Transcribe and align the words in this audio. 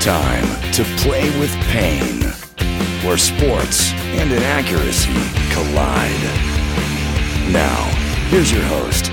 time 0.00 0.44
to 0.72 0.84
play 1.02 1.24
with 1.40 1.50
pain, 1.66 2.22
where 3.04 3.18
sports 3.18 3.92
and 4.14 4.30
inaccuracy 4.30 5.12
collide. 5.52 6.22
Now, 7.50 7.84
here's 8.28 8.52
your 8.52 8.62
host, 8.62 9.06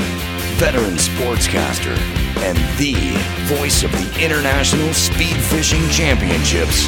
veteran 0.59 0.95
sportscaster, 0.95 1.97
and 2.43 2.57
the 2.77 2.95
voice 3.55 3.83
of 3.83 3.91
the 3.91 4.23
International 4.23 4.93
Speed 4.93 5.37
Fishing 5.37 5.87
Championships, 5.89 6.87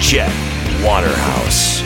Chet 0.00 0.32
Waterhouse. 0.84 1.82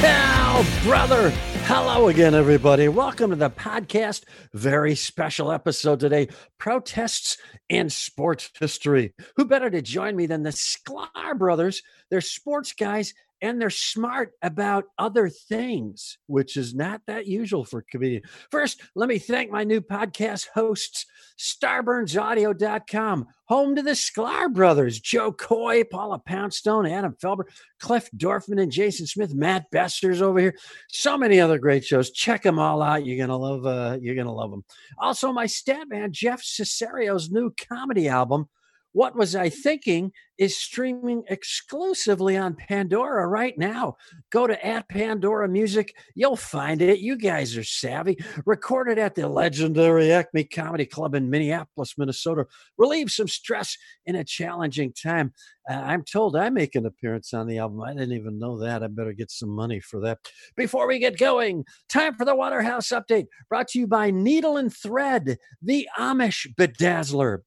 Now, 0.00 0.64
brother. 0.84 1.32
Hello 1.70 2.08
again, 2.08 2.34
everybody. 2.34 2.88
Welcome 2.88 3.28
to 3.28 3.36
the 3.36 3.50
podcast. 3.50 4.24
Very 4.54 4.94
special 4.94 5.52
episode 5.52 6.00
today 6.00 6.28
protests 6.56 7.36
and 7.68 7.92
sports 7.92 8.50
history. 8.58 9.12
Who 9.36 9.44
better 9.44 9.68
to 9.68 9.82
join 9.82 10.16
me 10.16 10.24
than 10.24 10.44
the 10.44 10.48
Sklar 10.48 11.36
brothers? 11.36 11.82
They're 12.08 12.22
sports 12.22 12.72
guys 12.72 13.12
and 13.40 13.60
they're 13.60 13.70
smart 13.70 14.32
about 14.42 14.84
other 14.98 15.28
things, 15.28 16.18
which 16.26 16.56
is 16.56 16.74
not 16.74 17.02
that 17.06 17.26
usual 17.26 17.64
for 17.64 17.82
comedians. 17.82 18.26
First, 18.50 18.82
let 18.94 19.08
me 19.08 19.18
thank 19.18 19.50
my 19.50 19.64
new 19.64 19.80
podcast 19.80 20.46
hosts, 20.54 21.06
StarburnsAudio.com, 21.38 23.26
home 23.44 23.76
to 23.76 23.82
the 23.82 23.92
Sklar 23.92 24.52
brothers, 24.52 25.00
Jo 25.00 25.32
Koy, 25.32 25.84
Paula 25.84 26.18
Poundstone, 26.18 26.86
Adam 26.86 27.16
Felber, 27.22 27.44
Cliff 27.78 28.08
Dorfman, 28.16 28.60
and 28.60 28.72
Jason 28.72 29.06
Smith, 29.06 29.34
Matt 29.34 29.70
Besser's 29.70 30.20
over 30.20 30.38
here. 30.38 30.56
So 30.88 31.16
many 31.16 31.40
other 31.40 31.58
great 31.58 31.84
shows. 31.84 32.10
Check 32.10 32.42
them 32.42 32.58
all 32.58 32.82
out. 32.82 33.06
You're 33.06 33.24
gonna 33.24 33.38
love. 33.38 33.66
Uh, 33.66 33.98
you're 34.00 34.16
gonna 34.16 34.34
love 34.34 34.50
them. 34.50 34.64
Also, 34.98 35.32
my 35.32 35.46
stat 35.46 35.88
man 35.88 36.12
Jeff 36.12 36.42
Cesario's 36.42 37.30
new 37.30 37.52
comedy 37.68 38.08
album. 38.08 38.48
What 38.92 39.14
was 39.14 39.36
I 39.36 39.48
thinking? 39.48 40.12
Is 40.38 40.56
streaming 40.56 41.24
exclusively 41.28 42.36
on 42.36 42.54
Pandora 42.54 43.26
right 43.26 43.58
now. 43.58 43.96
Go 44.30 44.46
to 44.46 44.66
at 44.66 44.88
Pandora 44.88 45.48
Music. 45.48 45.94
You'll 46.14 46.36
find 46.36 46.80
it. 46.80 47.00
You 47.00 47.16
guys 47.16 47.56
are 47.56 47.64
savvy. 47.64 48.18
Recorded 48.46 48.98
at 48.98 49.14
the 49.14 49.28
legendary 49.28 50.12
Acme 50.12 50.44
Comedy 50.44 50.86
Club 50.86 51.14
in 51.14 51.28
Minneapolis, 51.28 51.94
Minnesota. 51.98 52.46
Relieve 52.76 53.10
some 53.10 53.28
stress 53.28 53.76
in 54.06 54.14
a 54.14 54.24
challenging 54.24 54.92
time. 54.92 55.32
Uh, 55.68 55.74
I'm 55.74 56.02
told 56.02 56.34
I 56.34 56.48
make 56.48 56.74
an 56.76 56.86
appearance 56.86 57.34
on 57.34 57.46
the 57.46 57.58
album. 57.58 57.82
I 57.82 57.92
didn't 57.92 58.16
even 58.16 58.38
know 58.38 58.58
that. 58.60 58.82
I 58.82 58.86
better 58.86 59.12
get 59.12 59.30
some 59.30 59.50
money 59.50 59.80
for 59.80 60.00
that. 60.00 60.18
Before 60.56 60.86
we 60.86 60.98
get 60.98 61.18
going, 61.18 61.64
time 61.90 62.14
for 62.14 62.24
the 62.24 62.34
Waterhouse 62.34 62.88
Update, 62.88 63.26
brought 63.50 63.68
to 63.68 63.78
you 63.78 63.86
by 63.86 64.10
Needle 64.10 64.56
and 64.56 64.74
Thread, 64.74 65.36
the 65.60 65.86
Amish 65.98 66.46
Bedazzler. 66.54 67.40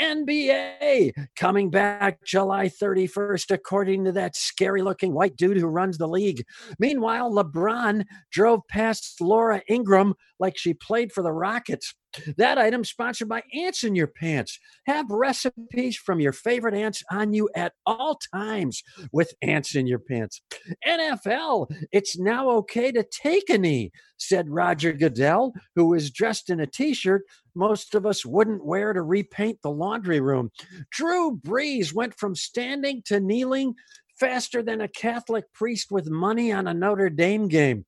NBA 0.00 1.12
coming 1.36 1.70
back 1.70 2.24
July 2.36 2.68
31st, 2.68 3.50
according 3.50 4.04
to 4.04 4.12
that 4.12 4.36
scary 4.36 4.82
looking 4.82 5.14
white 5.14 5.36
dude 5.36 5.56
who 5.56 5.66
runs 5.66 5.96
the 5.96 6.06
league. 6.06 6.44
Meanwhile, 6.78 7.32
LeBron 7.32 8.04
drove 8.30 8.60
past 8.68 9.22
Laura 9.22 9.62
Ingraham 9.70 10.12
like 10.38 10.58
she 10.58 10.74
played 10.74 11.12
for 11.12 11.22
the 11.22 11.32
Rockets. 11.32 11.94
That 12.36 12.58
item 12.58 12.84
sponsored 12.84 13.28
by 13.28 13.42
Ants 13.54 13.84
in 13.84 13.94
Your 13.94 14.06
Pants. 14.06 14.58
Have 14.86 15.10
recipes 15.10 15.96
from 15.96 16.20
your 16.20 16.32
favorite 16.32 16.74
ants 16.74 17.02
on 17.10 17.32
you 17.32 17.48
at 17.54 17.72
all 17.84 18.18
times 18.34 18.82
with 19.12 19.32
Ants 19.42 19.74
in 19.74 19.86
Your 19.86 19.98
Pants. 19.98 20.42
NFL, 20.86 21.70
it's 21.92 22.18
now 22.18 22.50
okay 22.50 22.92
to 22.92 23.02
take 23.02 23.50
a 23.50 23.58
knee, 23.58 23.92
said 24.16 24.48
Roger 24.48 24.92
Goodell, 24.92 25.54
who 25.74 25.86
was 25.86 26.10
dressed 26.10 26.50
in 26.50 26.60
a 26.60 26.66
t 26.66 26.94
shirt 26.94 27.22
most 27.56 27.94
of 27.94 28.04
us 28.04 28.24
wouldn't 28.24 28.64
wear 28.64 28.92
to 28.92 29.02
repaint 29.02 29.62
the 29.62 29.70
laundry 29.70 30.20
room. 30.20 30.50
Drew 30.90 31.38
Brees 31.38 31.92
went 31.92 32.14
from 32.18 32.34
standing 32.34 33.02
to 33.06 33.18
kneeling 33.18 33.74
faster 34.20 34.62
than 34.62 34.82
a 34.82 34.88
Catholic 34.88 35.50
priest 35.52 35.90
with 35.90 36.08
money 36.08 36.52
on 36.52 36.68
a 36.68 36.74
Notre 36.74 37.10
Dame 37.10 37.48
game. 37.48 37.86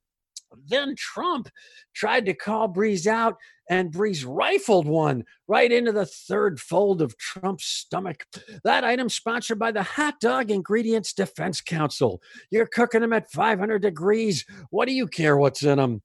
Then 0.67 0.95
Trump 0.97 1.51
tried 1.95 2.27
to 2.27 2.35
call 2.35 2.73
Brees 2.73 3.07
out, 3.07 3.37
and 3.71 3.93
Brees 3.93 4.25
rifled 4.27 4.87
one 4.87 5.25
right 5.47 5.71
into 5.71 5.93
the 5.93 6.07
third 6.07 6.61
fold 6.61 7.03
of 7.03 7.17
Trump's 7.19 7.65
stomach. 7.65 8.25
That 8.65 8.85
item 8.85 9.09
sponsored 9.09 9.59
by 9.59 9.73
the 9.73 9.83
Hot 9.83 10.21
Dog 10.21 10.51
Ingredients 10.51 11.13
Defense 11.13 11.61
Council. 11.61 12.23
You're 12.51 12.67
cooking 12.67 13.01
them 13.01 13.13
at 13.13 13.31
500 13.31 13.83
degrees. 13.83 14.45
What 14.71 14.87
do 14.87 14.95
you 14.95 15.07
care 15.07 15.37
what's 15.37 15.63
in 15.63 15.79
them? 15.79 16.03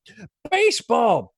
Baseball 0.49 1.33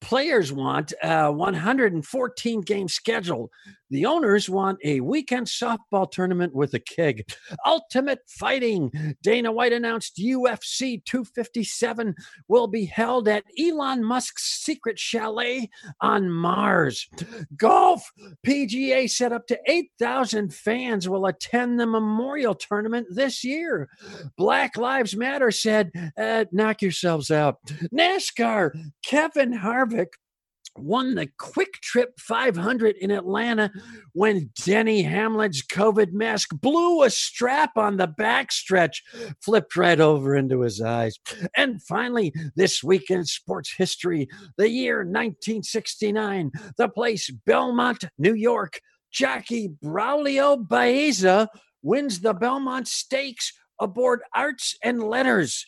players 0.00 0.52
want 0.52 0.92
a 1.02 1.30
114 1.32 2.60
game 2.62 2.88
schedule. 2.88 3.50
The 3.90 4.06
owners 4.06 4.48
want 4.48 4.78
a 4.84 5.00
weekend 5.00 5.48
softball 5.48 6.08
tournament 6.10 6.54
with 6.54 6.74
a 6.74 6.78
keg. 6.78 7.28
Ultimate 7.66 8.20
Fighting. 8.28 9.16
Dana 9.22 9.50
White 9.50 9.72
announced 9.72 10.16
UFC 10.16 11.04
257 11.04 12.14
will 12.46 12.68
be 12.68 12.84
held 12.84 13.26
at 13.26 13.42
Elon 13.58 14.04
Musk's 14.04 14.44
secret 14.64 14.98
chalet 14.98 15.68
on 16.00 16.30
Mars. 16.30 17.08
Golf. 17.56 18.08
PGA 18.46 19.10
set 19.10 19.32
up 19.32 19.48
to 19.48 19.58
8,000 19.66 20.54
fans 20.54 21.08
will 21.08 21.26
attend 21.26 21.80
the 21.80 21.86
memorial 21.86 22.54
tournament 22.54 23.08
this 23.10 23.42
year. 23.42 23.88
Black 24.36 24.76
Lives 24.76 25.16
Matter 25.16 25.50
said, 25.50 25.90
uh, 26.16 26.44
knock 26.52 26.80
yourselves 26.80 27.30
out. 27.32 27.58
NASCAR. 27.92 28.70
Kevin 29.04 29.52
Harvick 29.52 29.89
won 30.78 31.14
the 31.14 31.26
QuikTrip 31.26 32.18
500 32.18 32.96
in 32.96 33.10
Atlanta 33.10 33.70
when 34.12 34.50
Denny 34.64 35.02
Hamlin's 35.02 35.62
COVID 35.62 36.12
mask 36.12 36.50
blew 36.52 37.02
a 37.02 37.10
strap 37.10 37.76
on 37.76 37.96
the 37.96 38.08
backstretch, 38.08 38.98
flipped 39.42 39.76
right 39.76 40.00
over 40.00 40.36
into 40.36 40.60
his 40.60 40.80
eyes. 40.80 41.18
And 41.56 41.82
finally, 41.82 42.32
this 42.56 42.82
week 42.82 43.10
in 43.10 43.24
sports 43.24 43.74
history, 43.76 44.28
the 44.56 44.68
year 44.68 44.98
1969, 44.98 46.52
the 46.76 46.88
place 46.88 47.30
Belmont, 47.46 48.04
New 48.18 48.34
York, 48.34 48.80
Jockey 49.10 49.70
Braulio 49.82 50.56
Baeza 50.56 51.48
wins 51.82 52.20
the 52.20 52.34
Belmont 52.34 52.86
Stakes 52.86 53.52
aboard 53.80 54.20
Arts 54.34 54.76
and 54.84 55.02
Letters. 55.02 55.66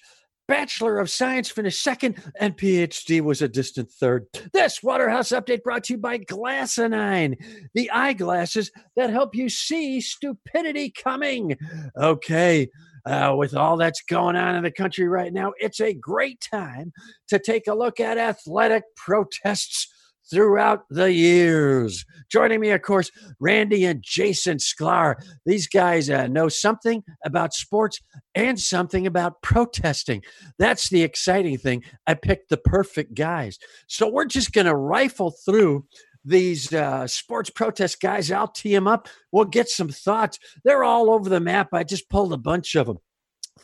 Bachelor 0.52 0.98
of 0.98 1.08
Science 1.08 1.48
finished 1.48 1.82
second, 1.82 2.22
and 2.38 2.54
PhD 2.54 3.22
was 3.22 3.40
a 3.40 3.48
distant 3.48 3.90
third. 3.90 4.26
This 4.52 4.82
Waterhouse 4.82 5.30
update 5.30 5.62
brought 5.62 5.84
to 5.84 5.94
you 5.94 5.98
by 5.98 6.18
Glassanine, 6.18 7.36
the 7.72 7.90
eyeglasses 7.90 8.70
that 8.94 9.08
help 9.08 9.34
you 9.34 9.48
see 9.48 10.02
stupidity 10.02 10.92
coming. 11.02 11.56
Okay. 11.96 12.68
Uh, 13.06 13.34
with 13.34 13.56
all 13.56 13.78
that's 13.78 14.02
going 14.02 14.36
on 14.36 14.54
in 14.54 14.62
the 14.62 14.70
country 14.70 15.08
right 15.08 15.32
now, 15.32 15.54
it's 15.58 15.80
a 15.80 15.94
great 15.94 16.46
time 16.52 16.92
to 17.28 17.38
take 17.38 17.66
a 17.66 17.74
look 17.74 17.98
at 17.98 18.18
athletic 18.18 18.84
protests 18.94 19.88
throughout 20.30 20.84
the 20.90 21.12
years. 21.12 22.04
Joining 22.30 22.60
me, 22.60 22.70
of 22.70 22.82
course, 22.82 23.10
Randy 23.40 23.84
and 23.84 24.02
Jason 24.02 24.58
Sklar. 24.58 25.16
These 25.44 25.68
guys 25.68 26.08
uh, 26.08 26.26
know 26.26 26.48
something 26.48 27.02
about 27.24 27.54
sports 27.54 28.00
and 28.34 28.58
something 28.58 29.06
about 29.06 29.42
protesting. 29.42 30.22
That's 30.58 30.88
the 30.88 31.02
exciting 31.02 31.58
thing. 31.58 31.84
I 32.06 32.14
picked 32.14 32.48
the 32.48 32.56
perfect 32.56 33.14
guys. 33.14 33.58
So 33.86 34.08
we're 34.08 34.24
just 34.24 34.52
going 34.52 34.66
to 34.66 34.74
rifle 34.74 35.32
through 35.44 35.86
these 36.24 36.72
uh, 36.72 37.06
sports 37.06 37.50
protest 37.50 38.00
guys. 38.00 38.30
I'll 38.30 38.48
tee 38.48 38.74
them 38.74 38.86
up. 38.86 39.08
We'll 39.32 39.44
get 39.44 39.68
some 39.68 39.88
thoughts. 39.88 40.38
They're 40.64 40.84
all 40.84 41.10
over 41.10 41.28
the 41.28 41.40
map. 41.40 41.68
I 41.72 41.84
just 41.84 42.08
pulled 42.08 42.32
a 42.32 42.38
bunch 42.38 42.74
of 42.74 42.86
them. 42.86 42.98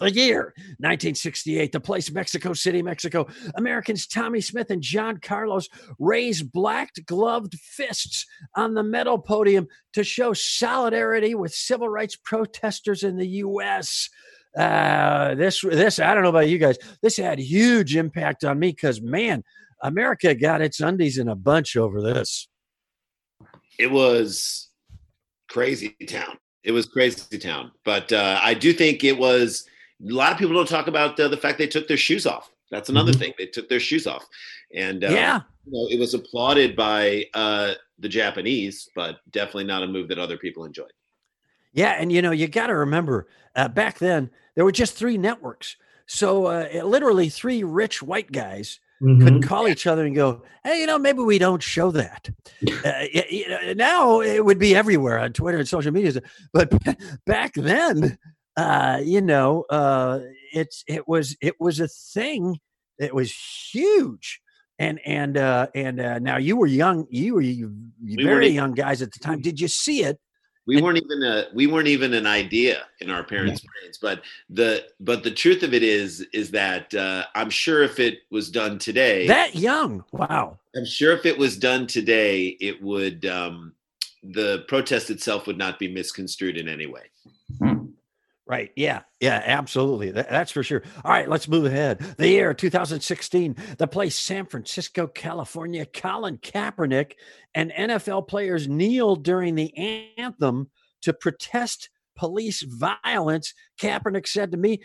The 0.01 0.13
year 0.13 0.55
1968, 0.79 1.73
the 1.73 1.81
place 1.81 2.11
Mexico 2.11 2.53
City, 2.53 2.83
Mexico. 2.83 3.27
Americans 3.57 4.07
Tommie 4.07 4.41
Smith 4.41 4.71
and 4.71 4.81
John 4.81 5.19
Carlos 5.19 5.69
raised 5.99 6.53
black 6.53 6.93
gloved 7.07 7.55
fists 7.55 8.25
on 8.55 8.75
the 8.75 8.85
medal 8.85 9.19
podium 9.19 9.67
to 9.95 10.05
show 10.05 10.33
solidarity 10.33 11.35
with 11.35 11.53
civil 11.53 11.89
rights 11.89 12.17
protesters 12.17 13.03
in 13.03 13.17
the 13.17 13.27
U.S. 13.27 14.09
Uh, 14.57 15.35
this, 15.35 15.63
this, 15.63 15.99
I 15.99 16.15
don't 16.15 16.23
know 16.23 16.29
about 16.29 16.49
you 16.49 16.59
guys. 16.59 16.79
This 17.03 17.17
had 17.17 17.41
huge 17.41 17.97
impact 17.97 18.45
on 18.45 18.59
me 18.59 18.71
because, 18.71 19.01
man, 19.01 19.43
America 19.83 20.35
got 20.35 20.61
its 20.61 20.81
undies 20.81 21.19
in 21.19 21.29
a 21.29 21.35
bunch 21.35 21.77
over 21.77 22.01
this. 22.01 22.47
It 23.81 23.91
was 23.91 24.69
crazy 25.49 25.97
town. 26.07 26.39
It 26.63 26.73
was 26.73 26.87
crazy 26.87 27.39
town. 27.39 27.73
But 27.85 28.13
uh, 28.13 28.39
I 28.43 28.55
do 28.55 28.73
think 28.73 29.03
it 29.03 29.19
was 29.19 29.67
a 30.01 30.13
lot 30.13 30.33
of 30.33 30.39
people 30.39 30.55
don't 30.55 30.69
talk 30.69 30.87
about 30.87 31.19
uh, 31.19 31.29
the 31.29 31.37
fact 31.37 31.59
they 31.59 31.67
took 31.67 31.89
their 31.89 31.97
shoes 31.97 32.27
off. 32.27 32.51
That's 32.71 32.89
another 32.89 33.13
mm-hmm. 33.13 33.21
thing. 33.21 33.33
They 33.39 33.47
took 33.47 33.69
their 33.69 33.81
shoes 33.81 34.07
off, 34.07 34.27
and 34.75 35.03
uh, 35.03 35.09
yeah, 35.09 35.41
you 35.65 35.73
know, 35.73 35.89
it 35.91 35.99
was 35.99 36.15
applauded 36.15 36.77
by 36.77 37.25
uh, 37.35 37.73
the 37.99 38.09
Japanese, 38.09 38.89
but 38.95 39.21
definitely 39.31 39.65
not 39.65 39.83
a 39.83 39.87
move 39.87 40.09
that 40.09 40.19
other 40.19 40.37
people 40.37 40.65
enjoyed. 40.65 40.93
Yeah, 41.73 41.93
and 41.93 42.13
you 42.13 42.23
know 42.23 42.31
you 42.31 42.47
got 42.47 42.67
to 42.69 42.75
remember 42.75 43.29
uh, 43.57 43.69
back 43.69 43.99
then 43.99 44.31
there 44.55 44.65
were 44.65 44.73
just 44.73 44.95
three 44.95 45.17
networks, 45.17 45.77
so 46.07 46.47
uh, 46.47 46.69
literally 46.85 47.29
three 47.29 47.65
rich 47.65 48.03
white 48.03 48.31
guys 48.31 48.81
mm-hmm. 49.03 49.23
could 49.25 49.43
call 49.43 49.69
each 49.69 49.87
other 49.87 50.05
and 50.05 50.15
go, 50.15 50.43
"Hey, 50.65 50.81
you 50.81 50.87
know, 50.87 50.99
maybe 50.99 51.21
we 51.21 51.39
don't 51.39 51.63
show 51.63 51.91
that." 51.93 52.29
uh, 52.85 53.03
you 53.31 53.49
know, 53.49 53.73
now 53.75 54.21
it 54.21 54.45
would 54.45 54.59
be 54.59 54.77
everywhere 54.77 55.19
on 55.19 55.33
Twitter 55.33 55.59
and 55.59 55.69
social 55.69 55.93
media, 55.93 56.21
but 56.53 56.73
back 57.27 57.55
then, 57.55 58.19
uh, 58.59 59.01
you 59.03 59.21
know, 59.21 59.65
uh, 59.71 60.21
it's 60.53 60.85
it 60.87 61.07
was 61.07 61.37
it 61.41 61.55
was 61.61 61.81
a 61.81 61.89
thing. 61.89 62.59
It 62.99 63.15
was 63.15 63.33
huge. 63.73 64.41
And 64.81 65.01
and 65.05 65.37
uh, 65.37 65.69
and 65.75 66.01
uh, 66.01 66.19
now 66.19 66.37
you 66.37 66.57
were 66.57 66.67
young. 66.67 67.07
You 67.11 67.35
were 67.35 67.41
you, 67.41 67.75
we 68.05 68.23
very 68.23 68.49
young 68.49 68.75
guys 68.75 69.03
at 69.03 69.13
the 69.13 69.19
time. 69.19 69.41
Did 69.41 69.61
you 69.61 69.69
see 69.69 70.05
it? 70.05 70.21
we 70.69 70.77
and, 70.77 70.85
weren't 70.85 70.99
even 70.99 71.23
a 71.23 71.47
we 71.55 71.67
weren't 71.67 71.89
even 71.89 72.13
an 72.13 72.27
idea 72.27 72.87
in 73.01 73.11
our 73.11 73.25
parents' 73.25 73.63
yeah. 73.65 73.71
brains. 73.81 73.99
But 73.99 74.23
the 74.51 74.85
but 75.01 75.23
the 75.23 75.31
truth 75.31 75.63
of 75.63 75.73
it 75.73 75.83
is 75.83 76.21
is 76.35 76.51
that 76.51 76.95
uh, 76.95 77.25
I'm 77.35 77.49
sure 77.49 77.83
if 77.83 77.99
it 77.99 78.19
was 78.31 78.51
done 78.51 78.79
today, 78.79 79.27
that 79.27 79.57
young, 79.57 80.05
wow. 80.13 80.59
I'm 80.77 80.85
sure 80.85 81.13
if 81.13 81.25
it 81.25 81.39
was 81.39 81.57
done 81.57 81.87
today, 81.87 82.49
it 82.61 82.83
would 82.83 83.25
um, 83.25 83.73
the 84.23 84.65
protest 84.69 85.09
itself 85.11 85.47
would 85.47 85.59
not 85.59 85.79
be 85.79 85.89
misconstrued 85.89 86.59
in 86.59 86.69
any 86.69 86.87
way. 86.87 87.05
Hmm. 87.61 87.78
Right. 88.49 88.71
Yeah. 88.77 89.03
Yeah. 89.21 89.43
Absolutely. 89.45 90.11
That, 90.11 90.31
that's 90.31 90.51
for 90.51 90.63
sure. 90.63 90.83
All 91.05 91.13
right. 91.13 91.29
Let's 91.29 91.49
move 91.49 91.67
ahead. 91.67 91.99
The 92.17 92.29
year 92.29 92.55
2016, 92.55 93.55
the 93.77 93.87
place 93.87 94.19
San 94.19 94.47
Francisco, 94.47 95.07
California. 95.07 95.85
Colin 95.85 96.39
Kaepernick 96.39 97.13
and 97.55 97.71
NFL 97.71 98.27
players 98.27 98.67
kneeled 98.67 99.23
during 99.23 99.55
the 99.55 99.77
anthem 100.17 100.71
to 101.03 101.13
protest 101.13 101.91
police 102.17 102.63
violence. 102.63 103.53
Kaepernick 103.81 104.27
said 104.27 104.51
to 104.53 104.57
me, 104.57 104.81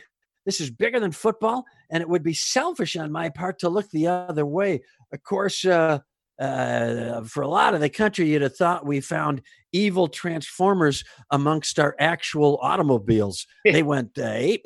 This 0.45 0.60
is 0.60 0.69
bigger 0.69 1.00
than 1.00 1.13
football, 1.13 1.63
and 1.89 2.01
it 2.01 2.10
would 2.10 2.24
be 2.24 2.33
selfish 2.33 2.98
on 2.98 3.13
my 3.13 3.30
part 3.30 3.60
to 3.60 3.69
look 3.69 3.89
the 3.92 4.07
other 4.07 4.45
way. 4.45 4.81
Of 5.13 5.24
course, 5.24 5.63
uh, 5.63 6.00
uh, 6.38 7.24
for 7.24 7.44
a 7.44 7.48
lot 7.48 7.74
of 7.74 7.80
the 7.80 7.89
country, 7.89 8.30
you'd 8.30 8.42
have 8.42 8.57
thought 8.57 8.86
we 8.86 9.00
found 9.00 9.42
evil 9.74 10.08
transformers 10.08 11.04
amongst 11.30 11.80
our 11.80 11.96
actual 12.00 12.58
automobiles. 12.62 13.46
they 13.66 13.84
went 13.84 14.18
uh, 14.18 14.28
ape. 14.28 14.66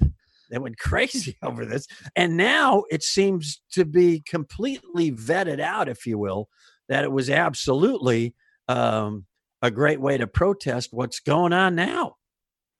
They 0.51 0.59
went 0.59 0.77
crazy 0.77 1.37
over 1.43 1.65
this. 1.65 1.87
And 2.15 2.37
now 2.37 2.83
it 2.91 3.03
seems 3.03 3.61
to 3.71 3.85
be 3.85 4.21
completely 4.25 5.11
vetted 5.11 5.59
out, 5.59 5.89
if 5.89 6.05
you 6.05 6.17
will, 6.17 6.49
that 6.89 7.03
it 7.03 7.11
was 7.11 7.29
absolutely 7.29 8.35
um, 8.67 9.25
a 9.61 9.71
great 9.71 9.99
way 9.99 10.17
to 10.17 10.27
protest 10.27 10.89
what's 10.91 11.19
going 11.19 11.53
on 11.53 11.75
now. 11.75 12.15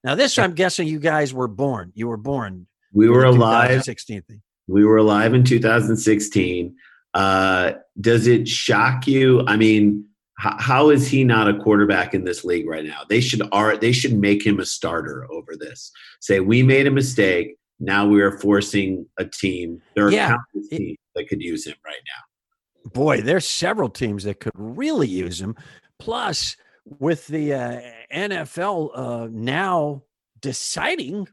Now, 0.03 0.15
this, 0.15 0.37
I'm 0.37 0.53
guessing 0.53 0.87
you 0.87 0.99
guys 0.99 1.33
were 1.33 1.47
born. 1.47 1.91
You 1.95 2.07
were 2.07 2.17
born. 2.17 2.67
We 2.93 3.09
were 3.09 3.25
alive. 3.25 3.81
16th. 3.81 4.39
We 4.67 4.85
were 4.85 4.97
alive 4.97 5.33
in 5.33 5.43
2016. 5.43 6.75
Uh, 7.13 7.71
does 7.99 8.27
it 8.27 8.47
shock 8.47 9.07
you? 9.07 9.43
I 9.47 9.57
mean, 9.57 10.05
h- 10.43 10.53
how 10.59 10.89
is 10.89 11.07
he 11.07 11.23
not 11.23 11.49
a 11.49 11.57
quarterback 11.57 12.13
in 12.13 12.23
this 12.23 12.43
league 12.43 12.67
right 12.67 12.85
now? 12.85 13.01
They 13.07 13.21
should 13.21 13.41
are 13.51 13.77
they 13.77 13.91
should 13.91 14.13
make 14.13 14.45
him 14.45 14.59
a 14.59 14.65
starter 14.65 15.27
over 15.31 15.55
this. 15.55 15.91
Say 16.19 16.39
we 16.39 16.63
made 16.63 16.87
a 16.87 16.91
mistake. 16.91 17.57
Now 17.79 18.07
we 18.07 18.21
are 18.21 18.37
forcing 18.39 19.05
a 19.17 19.25
team. 19.25 19.81
There 19.95 20.07
are 20.07 20.11
yeah. 20.11 20.29
countless 20.29 20.69
teams 20.69 20.97
that 21.15 21.27
could 21.27 21.41
use 21.41 21.65
him 21.65 21.75
right 21.85 22.01
now. 22.05 22.91
Boy, 22.91 23.21
there's 23.21 23.47
several 23.47 23.89
teams 23.89 24.23
that 24.23 24.39
could 24.39 24.53
really 24.55 25.07
use 25.07 25.39
him. 25.39 25.55
Plus, 25.99 26.55
with 26.85 27.27
the 27.27 27.53
uh, 27.53 27.81
NFL 28.13 28.91
uh, 28.95 29.27
now 29.31 30.03
deciding 30.39 31.27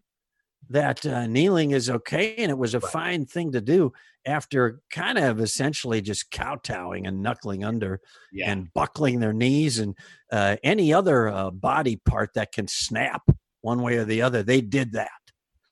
that 0.70 1.04
uh, 1.06 1.26
kneeling 1.26 1.70
is 1.72 1.90
okay 1.90 2.34
and 2.36 2.50
it 2.50 2.58
was 2.58 2.74
a 2.74 2.80
right. 2.80 2.92
fine 2.92 3.26
thing 3.26 3.52
to 3.52 3.60
do 3.60 3.92
after 4.26 4.80
kind 4.90 5.18
of 5.18 5.40
essentially 5.40 6.00
just 6.00 6.30
kowtowing 6.30 7.06
and 7.06 7.22
knuckling 7.22 7.64
under 7.64 8.00
yeah. 8.32 8.50
and 8.50 8.72
buckling 8.74 9.20
their 9.20 9.32
knees 9.32 9.78
and 9.78 9.96
uh, 10.32 10.56
any 10.62 10.92
other 10.92 11.28
uh, 11.28 11.50
body 11.50 11.96
part 11.96 12.30
that 12.34 12.52
can 12.52 12.68
snap 12.68 13.22
one 13.60 13.82
way 13.82 13.96
or 13.96 14.04
the 14.04 14.22
other. 14.22 14.42
They 14.42 14.60
did 14.60 14.92
that. 14.92 15.10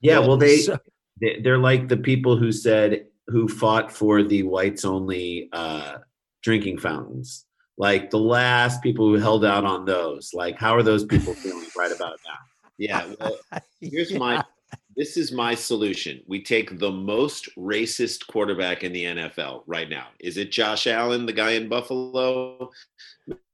Yeah, 0.01 0.19
well, 0.21 0.37
they 0.39 0.59
so, 0.59 0.79
they're 1.43 1.59
like 1.59 1.89
the 1.89 1.97
people 1.97 2.37
who 2.37 2.53
said 2.53 3.07
who 3.29 3.49
fought 3.49 3.93
for 3.93 4.23
the 4.23 4.43
whites 4.43 4.85
only 4.85 5.49
uh, 5.53 5.99
drinking 6.43 6.79
fountains. 6.79 7.47
Like 7.79 8.11
the 8.11 8.19
last 8.19 8.83
people 8.83 9.07
who 9.07 9.15
held 9.15 9.45
out 9.45 9.65
on 9.65 9.85
those. 9.85 10.33
Like, 10.35 10.59
how 10.59 10.75
are 10.77 10.83
those 10.83 11.05
people 11.05 11.35
feeling 11.35 11.67
right 11.77 11.91
about 11.91 12.19
now? 12.27 12.39
Yeah. 12.79 13.13
Well, 13.19 13.39
here's 13.81 14.11
yeah. 14.11 14.19
my 14.19 14.45
this 14.97 15.17
is 15.17 15.33
my 15.33 15.55
solution. 15.55 16.23
We 16.27 16.43
take 16.43 16.79
the 16.79 16.91
most 16.91 17.49
racist 17.57 18.27
quarterback 18.27 18.85
in 18.85 18.93
the 18.93 19.05
NFL 19.05 19.63
right 19.67 19.89
now. 19.89 20.09
Is 20.21 20.37
it 20.37 20.51
Josh 20.51 20.87
Allen, 20.87 21.27
the 21.27 21.33
guy 21.33 21.53
in 21.53 21.69
Buffalo? 21.69 22.71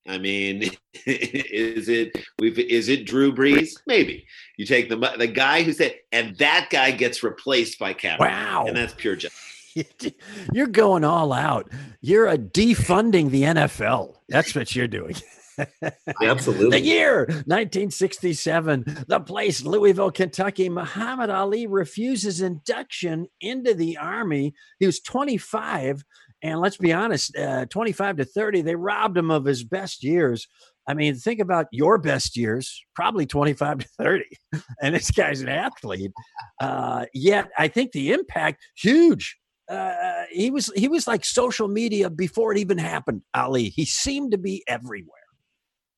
I 0.08 0.18
mean, 0.18 0.70
is 1.06 1.88
it 1.88 2.26
we've 2.38 2.58
is 2.58 2.88
it 2.88 3.06
Drew 3.06 3.32
Brees? 3.32 3.70
Maybe 3.86 4.26
you 4.56 4.66
take 4.66 4.88
the 4.88 4.96
the 5.18 5.26
guy 5.26 5.62
who 5.62 5.72
said, 5.72 5.94
and 6.12 6.36
that 6.38 6.68
guy 6.70 6.90
gets 6.90 7.22
replaced 7.22 7.78
by 7.78 7.94
Kaepernick. 7.94 8.20
Wow, 8.20 8.64
and 8.66 8.76
that's 8.76 8.94
pure 8.94 9.16
justice. 9.16 9.44
You're 10.52 10.66
going 10.66 11.04
all 11.04 11.32
out. 11.32 11.70
You're 12.00 12.26
a 12.26 12.38
defunding 12.38 13.30
the 13.30 13.42
NFL. 13.44 14.14
That's 14.28 14.54
what 14.54 14.74
you're 14.74 14.88
doing. 14.88 15.14
Absolutely. 16.22 16.70
The 16.70 16.80
year 16.80 17.26
1967, 17.46 19.04
the 19.08 19.20
place 19.20 19.64
Louisville, 19.64 20.10
Kentucky. 20.10 20.68
Muhammad 20.68 21.30
Ali 21.30 21.66
refuses 21.66 22.40
induction 22.40 23.26
into 23.40 23.74
the 23.74 23.96
army. 23.96 24.54
He 24.78 24.86
was 24.86 25.00
25, 25.00 26.04
and 26.42 26.60
let's 26.60 26.76
be 26.76 26.92
honest, 26.92 27.36
uh, 27.36 27.66
25 27.66 28.18
to 28.18 28.24
30, 28.24 28.62
they 28.62 28.74
robbed 28.74 29.16
him 29.16 29.30
of 29.30 29.44
his 29.44 29.64
best 29.64 30.04
years. 30.04 30.46
I 30.88 30.94
mean, 30.94 31.16
think 31.16 31.40
about 31.40 31.66
your 31.70 31.98
best 31.98 32.36
years, 32.36 32.82
probably 32.94 33.26
25 33.26 33.78
to 33.78 33.88
30. 33.98 34.24
And 34.82 34.94
this 34.94 35.10
guy's 35.10 35.40
an 35.40 35.48
athlete. 35.48 36.12
Uh, 36.60 37.06
yet, 37.12 37.50
I 37.58 37.68
think 37.68 37.92
the 37.92 38.12
impact 38.12 38.64
huge. 38.76 39.36
Uh, 39.68 40.22
he 40.30 40.50
was 40.50 40.72
he 40.74 40.88
was 40.88 41.06
like 41.06 41.24
social 41.26 41.68
media 41.68 42.08
before 42.08 42.52
it 42.52 42.58
even 42.58 42.78
happened. 42.78 43.22
Ali, 43.34 43.68
he 43.68 43.84
seemed 43.84 44.32
to 44.32 44.38
be 44.38 44.64
everywhere. 44.66 45.17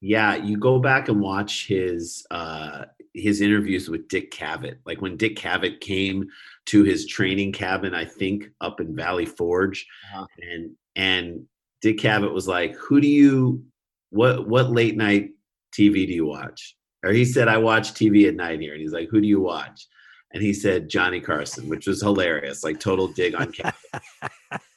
Yeah, 0.01 0.37
you 0.37 0.57
go 0.57 0.79
back 0.79 1.09
and 1.09 1.21
watch 1.21 1.67
his 1.67 2.27
uh 2.31 2.87
his 3.15 3.41
interviews 3.41 3.89
with 3.89 4.09
Dick 4.09 4.31
Cavett. 4.31 4.79
Like 4.87 5.01
when 5.01 5.17
Dick 5.17 5.37
Cavett 5.37 5.81
came 5.81 6.29
to 6.67 6.85
his 6.85 7.07
training 7.07 7.53
cabin, 7.53 7.95
I 7.95 8.05
think 8.05 8.51
up 8.61 8.81
in 8.81 8.95
Valley 8.95 9.27
Forge, 9.27 9.87
uh-huh. 10.15 10.27
and 10.39 10.71
and 10.97 11.47
Dick 11.83 11.99
Cavett 11.99 12.33
was 12.33 12.49
like, 12.49 12.75
"Who 12.77 13.01
do 13.01 13.09
you 13.09 13.65
what 14.11 14.49
what 14.49 14.71
late 14.71 14.97
night 14.97 15.31
TV 15.73 16.07
do 16.07 16.13
you 16.13 16.27
watch?" 16.27 16.77
Or 17.05 17.13
he 17.13 17.25
said, 17.25 17.49
"I 17.49 17.59
watch 17.59 17.93
TV 17.93 18.29
at 18.29 18.35
night 18.35 18.61
here," 18.61 18.73
and 18.73 18.81
he's 18.81 18.93
like, 18.93 19.09
"Who 19.11 19.21
do 19.21 19.29
you 19.29 19.41
watch?" 19.41 19.87
And 20.33 20.43
he 20.43 20.55
said 20.55 20.89
Johnny 20.89 21.21
Carson, 21.21 21.69
which 21.69 21.87
was 21.89 22.01
hilarious, 22.01 22.63
like 22.63 22.79
total 22.79 23.09
dig 23.09 23.35
on 23.35 23.53
Cavett. 23.53 24.21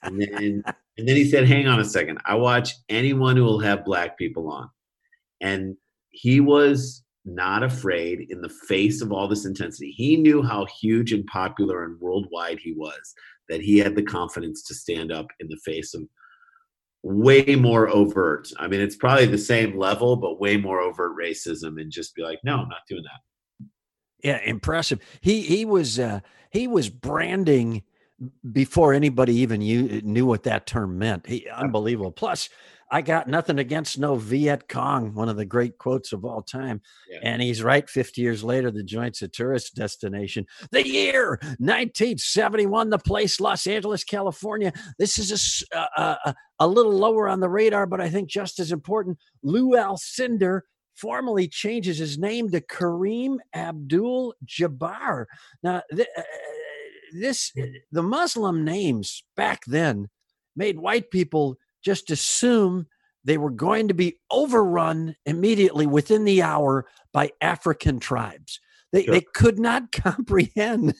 and 0.01 0.21
then 0.21 0.63
and 0.97 1.07
then 1.07 1.15
he 1.15 1.29
said, 1.29 1.47
"Hang 1.47 1.67
on 1.67 1.79
a 1.79 1.85
second, 1.85 2.19
I 2.25 2.35
watch 2.35 2.73
anyone 2.89 3.37
who 3.37 3.43
will 3.43 3.59
have 3.59 3.85
black 3.85 4.17
people 4.17 4.49
on." 4.49 4.69
And 5.43 5.75
he 6.09 6.39
was 6.39 7.03
not 7.25 7.63
afraid 7.63 8.27
in 8.29 8.41
the 8.41 8.49
face 8.67 9.01
of 9.01 9.11
all 9.11 9.27
this 9.27 9.45
intensity. 9.45 9.91
He 9.91 10.17
knew 10.17 10.41
how 10.41 10.65
huge 10.81 11.13
and 11.13 11.25
popular 11.27 11.83
and 11.83 11.99
worldwide 11.99 12.59
he 12.59 12.73
was, 12.73 13.13
that 13.49 13.61
he 13.61 13.77
had 13.77 13.95
the 13.95 14.03
confidence 14.03 14.63
to 14.63 14.73
stand 14.73 15.11
up 15.11 15.27
in 15.39 15.47
the 15.47 15.59
face 15.63 15.93
of 15.93 16.03
way 17.03 17.55
more 17.55 17.89
overt. 17.89 18.49
I 18.57 18.67
mean, 18.67 18.81
it's 18.81 18.95
probably 18.95 19.25
the 19.25 19.37
same 19.37 19.77
level, 19.77 20.15
but 20.15 20.39
way 20.39 20.57
more 20.57 20.79
overt 20.79 21.17
racism 21.21 21.79
and 21.79 21.91
just 21.91 22.15
be 22.15 22.23
like, 22.23 22.39
no, 22.43 22.55
I'm 22.55 22.69
not 22.69 22.87
doing 22.87 23.03
that. 23.03 23.67
Yeah, 24.23 24.39
impressive. 24.45 24.99
He 25.19 25.41
he 25.41 25.65
was 25.65 25.99
uh 25.99 26.21
he 26.49 26.67
was 26.67 26.89
branding 26.89 27.83
before 28.53 28.93
anybody 28.93 29.35
even 29.35 29.59
knew 29.59 30.25
what 30.25 30.43
that 30.43 30.65
term 30.65 30.97
meant. 30.97 31.27
He 31.27 31.47
unbelievable. 31.49 32.13
Plus, 32.13 32.47
I 32.93 33.01
got 33.01 33.27
nothing 33.27 33.57
against 33.57 33.97
no 33.97 34.17
Viet 34.17 34.69
Cong, 34.69 35.15
one 35.15 35.27
of 35.27 35.35
the 35.35 35.45
great 35.45 35.79
quotes 35.79 36.13
of 36.13 36.23
all 36.23 36.43
time. 36.43 36.79
Yeah. 37.09 37.21
And 37.23 37.41
he's 37.41 37.63
right. 37.63 37.89
50 37.89 38.21
years 38.21 38.43
later, 38.43 38.69
the 38.69 38.83
joint's 38.83 39.23
a 39.23 39.27
tourist 39.27 39.73
destination. 39.73 40.45
The 40.69 40.87
year 40.87 41.39
1971, 41.57 42.91
the 42.91 42.99
place, 42.99 43.39
Los 43.39 43.65
Angeles, 43.65 44.03
California. 44.03 44.71
This 44.99 45.17
is 45.17 45.63
a, 45.73 45.79
a, 45.97 46.35
a 46.59 46.67
little 46.67 46.91
lower 46.91 47.27
on 47.27 47.39
the 47.39 47.49
radar, 47.49 47.87
but 47.87 47.99
I 47.99 48.09
think 48.09 48.29
just 48.29 48.59
as 48.59 48.71
important. 48.71 49.17
Lew 49.41 49.71
Alcindor 49.71 50.61
formally 50.95 51.47
changes 51.47 51.97
his 51.97 52.19
name 52.19 52.51
to 52.51 52.61
Kareem 52.61 53.37
Abdul 53.55 54.35
Jabbar. 54.45 55.25
Now, 55.63 55.81
th- 55.91 56.07
uh, 56.15 56.21
this, 57.11 57.51
the 57.91 58.03
Muslim 58.03 58.63
names 58.63 59.23
back 59.35 59.61
then 59.65 60.09
made 60.55 60.77
white 60.77 61.09
people 61.09 61.57
just 61.83 62.11
assume 62.11 62.87
they 63.23 63.37
were 63.37 63.51
going 63.51 63.87
to 63.87 63.93
be 63.93 64.17
overrun 64.31 65.15
immediately 65.25 65.87
within 65.87 66.25
the 66.25 66.41
hour 66.41 66.85
by 67.13 67.31
African 67.41 67.99
tribes. 67.99 68.59
They, 68.91 69.05
sure. 69.05 69.13
they 69.15 69.21
could 69.33 69.59
not 69.59 69.91
comprehend 69.91 70.95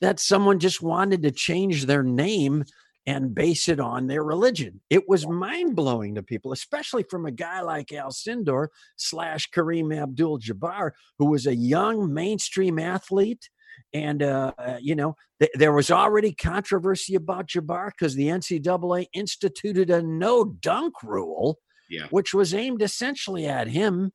that 0.00 0.20
someone 0.20 0.58
just 0.58 0.82
wanted 0.82 1.22
to 1.22 1.30
change 1.30 1.86
their 1.86 2.02
name 2.02 2.64
and 3.06 3.34
base 3.34 3.68
it 3.68 3.78
on 3.78 4.08
their 4.08 4.24
religion. 4.24 4.80
It 4.90 5.08
was 5.08 5.28
mind 5.28 5.76
blowing 5.76 6.16
to 6.16 6.22
people, 6.22 6.52
especially 6.52 7.04
from 7.04 7.24
a 7.24 7.30
guy 7.30 7.60
like 7.60 7.88
Alcindor 7.88 8.68
slash 8.96 9.48
Kareem 9.50 9.96
Abdul 9.96 10.40
Jabbar, 10.40 10.90
who 11.18 11.26
was 11.26 11.46
a 11.46 11.54
young 11.54 12.12
mainstream 12.12 12.80
athlete. 12.80 13.48
And, 13.92 14.22
uh, 14.22 14.52
you 14.80 14.94
know, 14.94 15.16
th- 15.40 15.52
there 15.54 15.72
was 15.72 15.90
already 15.90 16.32
controversy 16.32 17.14
about 17.14 17.48
Jabbar 17.48 17.90
because 17.90 18.14
the 18.14 18.28
NCAA 18.28 19.06
instituted 19.14 19.90
a 19.90 20.02
no 20.02 20.44
dunk 20.44 20.94
rule, 21.02 21.58
Yeah. 21.88 22.06
which 22.10 22.34
was 22.34 22.52
aimed 22.54 22.82
essentially 22.82 23.46
at 23.46 23.68
him 23.68 24.12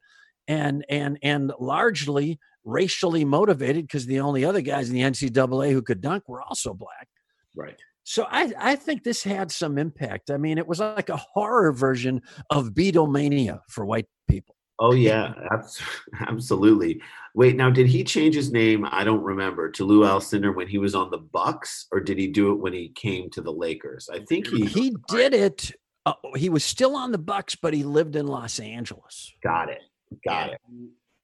and 0.47 0.83
and 0.89 1.17
and 1.21 1.51
largely 1.59 2.39
racially 2.63 3.25
motivated 3.25 3.87
because 3.87 4.05
the 4.05 4.19
only 4.19 4.43
other 4.45 4.61
guys 4.61 4.89
in 4.89 4.95
the 4.95 5.01
NCAA 5.01 5.71
who 5.71 5.81
could 5.81 6.01
dunk 6.01 6.27
were 6.27 6.41
also 6.41 6.73
black. 6.73 7.07
Right. 7.55 7.79
So 8.03 8.25
I, 8.29 8.51
I 8.57 8.75
think 8.75 9.03
this 9.03 9.23
had 9.23 9.51
some 9.51 9.77
impact. 9.77 10.31
I 10.31 10.37
mean, 10.37 10.57
it 10.57 10.67
was 10.67 10.79
like 10.79 11.09
a 11.09 11.17
horror 11.17 11.71
version 11.71 12.21
of 12.49 12.69
Beatlemania 12.71 13.61
for 13.69 13.85
white 13.85 14.07
people. 14.29 14.55
Oh 14.83 14.93
yeah, 14.93 15.33
abs- 15.51 15.79
absolutely. 16.27 17.01
Wait, 17.35 17.55
now 17.55 17.69
did 17.69 17.85
he 17.87 18.03
change 18.03 18.33
his 18.35 18.51
name? 18.51 18.83
I 18.89 19.03
don't 19.03 19.21
remember 19.21 19.69
to 19.71 19.85
Lew 19.85 20.01
Alcindor 20.01 20.55
when 20.55 20.67
he 20.67 20.79
was 20.79 20.95
on 20.95 21.11
the 21.11 21.19
Bucks, 21.19 21.85
or 21.91 21.99
did 21.99 22.17
he 22.17 22.27
do 22.27 22.51
it 22.51 22.55
when 22.59 22.73
he 22.73 22.89
came 22.89 23.29
to 23.29 23.41
the 23.41 23.53
Lakers? 23.53 24.09
I 24.11 24.19
think 24.25 24.47
he 24.47 24.65
He 24.65 24.95
did 25.07 25.33
it. 25.35 25.71
Uh, 26.07 26.13
he 26.35 26.49
was 26.49 26.63
still 26.63 26.95
on 26.95 27.11
the 27.11 27.19
Bucks, 27.19 27.55
but 27.55 27.75
he 27.75 27.83
lived 27.83 28.15
in 28.15 28.25
Los 28.25 28.59
Angeles. 28.59 29.31
got 29.43 29.69
it. 29.69 29.81
Got 30.25 30.49
Yeah. 30.49 30.55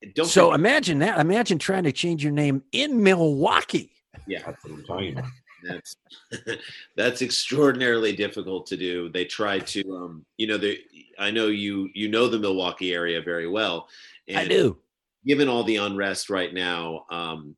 it. 0.03 0.15
Don't 0.15 0.27
so 0.27 0.53
imagine 0.53 0.99
that. 0.99 1.19
Imagine 1.19 1.57
trying 1.57 1.83
to 1.85 1.91
change 1.91 2.23
your 2.23 2.31
name 2.33 2.61
in 2.71 3.01
Milwaukee. 3.01 3.89
yeah, 4.27 4.43
That's 4.45 4.63
what 4.63 4.73
I'm 4.73 4.83
talking 4.85 5.13
about. 5.17 5.25
That's 5.67 5.95
that's 6.95 7.21
extraordinarily 7.21 8.13
difficult 8.15 8.65
to 8.67 8.77
do. 8.77 9.09
They 9.09 9.25
try 9.25 9.59
to, 9.59 9.81
um, 9.95 10.25
you 10.37 10.47
know, 10.47 10.57
they. 10.57 10.79
I 11.19 11.31
know 11.31 11.47
you 11.47 11.89
you 11.93 12.07
know 12.09 12.27
the 12.27 12.39
Milwaukee 12.39 12.93
area 12.93 13.21
very 13.21 13.47
well, 13.47 13.87
and 14.27 14.37
I 14.39 14.47
do. 14.47 14.77
given 15.25 15.47
all 15.49 15.63
the 15.63 15.77
unrest 15.77 16.29
right 16.29 16.53
now, 16.53 17.05
um, 17.09 17.55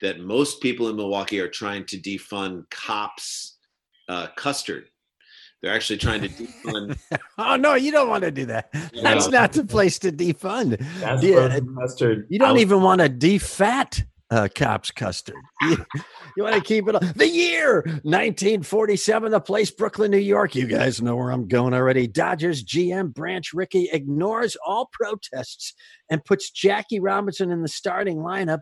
that 0.00 0.20
most 0.20 0.60
people 0.60 0.88
in 0.88 0.96
Milwaukee 0.96 1.40
are 1.40 1.48
trying 1.48 1.84
to 1.86 1.98
defund 1.98 2.68
cops 2.70 3.58
uh, 4.08 4.28
custard. 4.36 4.88
They're 5.62 5.74
actually 5.74 5.98
trying 5.98 6.22
to 6.22 6.28
defund. 6.28 6.98
Oh 7.38 7.56
no, 7.56 7.74
you 7.74 7.90
don't 7.90 8.08
want 8.08 8.24
to 8.24 8.30
do 8.30 8.44
that. 8.46 8.70
That's 8.72 9.26
No. 9.26 9.40
not 9.40 9.52
the 9.52 9.64
place 9.76 9.98
to 10.00 10.10
defund. 10.12 10.78
That's 11.00 11.22
Yeah, 11.22 11.58
custard. 11.78 12.26
You 12.28 12.38
don't 12.38 12.50
out- 12.50 12.58
even 12.58 12.82
want 12.82 13.00
to 13.02 13.08
defat 13.08 14.02
uh, 14.30 14.48
cops 14.54 14.90
custard. 14.90 15.36
You, 16.36 16.44
want 16.44 16.54
to 16.54 16.62
keep 16.62 16.88
it 16.88 16.94
on 16.94 17.12
the 17.16 17.28
year 17.28 17.82
1947, 18.04 19.32
the 19.32 19.40
place 19.40 19.70
Brooklyn, 19.70 20.12
New 20.12 20.18
York. 20.18 20.54
You 20.54 20.66
guys 20.66 21.02
know 21.02 21.16
where 21.16 21.30
I'm 21.30 21.48
going 21.48 21.74
already. 21.74 22.06
Dodgers 22.06 22.62
GM 22.62 23.12
Branch 23.12 23.52
Rickey 23.52 23.88
ignores 23.92 24.56
all 24.64 24.88
protests 24.92 25.74
and 26.08 26.24
puts 26.24 26.50
Jackie 26.50 27.00
Robinson 27.00 27.50
in 27.50 27.62
the 27.62 27.68
starting 27.68 28.18
lineup. 28.18 28.60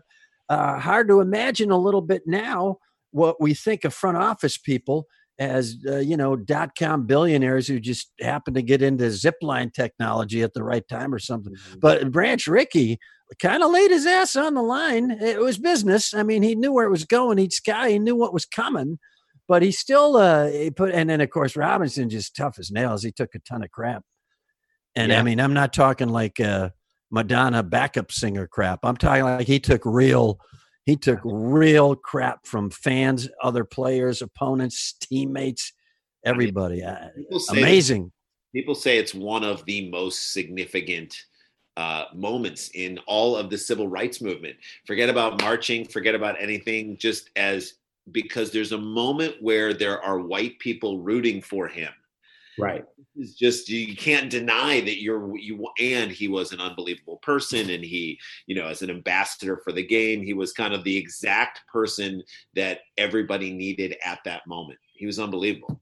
Uh, 0.49 0.79
hard 0.79 1.07
to 1.09 1.21
imagine 1.21 1.69
a 1.69 1.77
little 1.77 2.01
bit 2.01 2.23
now 2.25 2.79
what 3.11 3.39
we 3.39 3.53
think 3.53 3.85
of 3.85 3.93
front 3.93 4.17
office 4.17 4.57
people 4.57 5.05
as 5.39 5.77
uh, 5.87 5.97
you 5.97 6.17
know 6.17 6.35
dot 6.35 6.71
com 6.77 7.07
billionaires 7.07 7.67
who 7.67 7.79
just 7.79 8.11
happen 8.19 8.53
to 8.53 8.61
get 8.61 8.81
into 8.81 9.05
zipline 9.05 9.73
technology 9.73 10.43
at 10.43 10.53
the 10.53 10.63
right 10.63 10.87
time 10.87 11.13
or 11.13 11.19
something. 11.19 11.55
But 11.79 12.11
Branch 12.11 12.45
Rickey 12.45 12.99
kind 13.41 13.63
of 13.63 13.71
laid 13.71 13.91
his 13.91 14.05
ass 14.05 14.35
on 14.35 14.53
the 14.53 14.61
line. 14.61 15.11
It 15.11 15.39
was 15.39 15.57
business. 15.57 16.13
I 16.13 16.23
mean, 16.23 16.43
he 16.43 16.55
knew 16.55 16.73
where 16.73 16.85
it 16.85 16.91
was 16.91 17.05
going. 17.05 17.37
He'd 17.37 17.53
sky. 17.53 17.91
He 17.91 17.99
knew 17.99 18.15
what 18.15 18.33
was 18.33 18.45
coming, 18.45 18.99
but 19.47 19.61
he 19.61 19.71
still 19.71 20.17
uh, 20.17 20.47
he 20.47 20.71
put. 20.71 20.91
And 20.93 21.09
then 21.09 21.21
of 21.21 21.29
course 21.29 21.55
Robinson 21.55 22.09
just 22.09 22.35
tough 22.35 22.59
as 22.59 22.69
nails. 22.69 23.03
He 23.03 23.11
took 23.11 23.33
a 23.33 23.39
ton 23.39 23.63
of 23.63 23.71
crap. 23.71 24.03
And 24.95 25.13
I 25.13 25.23
mean, 25.23 25.39
I'm 25.39 25.53
not 25.53 25.71
talking 25.71 26.09
like 26.09 26.39
uh, 26.39 26.71
Madonna 27.11 27.63
backup 27.63 28.11
singer 28.11 28.47
crap. 28.47 28.79
I'm 28.83 28.97
talking 28.97 29.23
like 29.23 29.47
he 29.47 29.59
took 29.59 29.83
real. 29.85 30.39
He 30.85 30.95
took 30.95 31.19
real 31.23 31.95
crap 31.95 32.45
from 32.45 32.69
fans, 32.69 33.29
other 33.43 33.63
players, 33.63 34.21
opponents, 34.21 34.93
teammates, 34.99 35.73
everybody. 36.25 36.83
Uh, 36.83 37.09
People 37.15 37.39
say 37.39 37.59
amazing. 37.59 38.11
people 38.53 38.75
say 38.75 38.97
it's 38.97 39.13
one 39.13 39.43
of 39.43 39.63
the 39.65 39.89
most 39.91 40.33
significant 40.33 41.15
uh, 41.77 42.05
moments 42.15 42.71
in 42.73 42.97
all 43.07 43.35
of 43.35 43.49
the 43.49 43.57
civil 43.57 43.87
rights 43.87 44.19
movement. 44.21 44.55
Forget 44.87 45.09
about 45.09 45.41
marching, 45.41 45.85
forget 45.85 46.15
about 46.15 46.41
anything, 46.41 46.97
just 46.97 47.29
as 47.35 47.75
because 48.11 48.51
there's 48.51 48.71
a 48.71 48.77
moment 48.77 49.35
where 49.39 49.73
there 49.73 50.01
are 50.01 50.19
white 50.19 50.57
people 50.59 50.99
rooting 50.99 51.41
for 51.41 51.67
him. 51.67 51.91
Right. 52.59 52.85
It's 53.15 53.33
just 53.33 53.69
you 53.69 53.95
can't 53.95 54.29
deny 54.29 54.81
that 54.81 55.01
you're 55.01 55.37
you 55.37 55.67
and 55.79 56.11
he 56.11 56.27
was 56.27 56.51
an 56.51 56.61
unbelievable 56.61 57.17
person 57.17 57.69
and 57.69 57.83
he 57.83 58.19
you 58.47 58.55
know 58.55 58.67
as 58.67 58.81
an 58.81 58.89
ambassador 58.89 59.57
for 59.63 59.71
the 59.73 59.85
game 59.85 60.21
he 60.21 60.33
was 60.33 60.53
kind 60.53 60.73
of 60.73 60.83
the 60.83 60.95
exact 60.95 61.61
person 61.71 62.23
that 62.55 62.79
everybody 62.97 63.51
needed 63.51 63.95
at 64.05 64.19
that 64.23 64.45
moment 64.47 64.79
he 64.93 65.05
was 65.05 65.19
unbelievable 65.19 65.81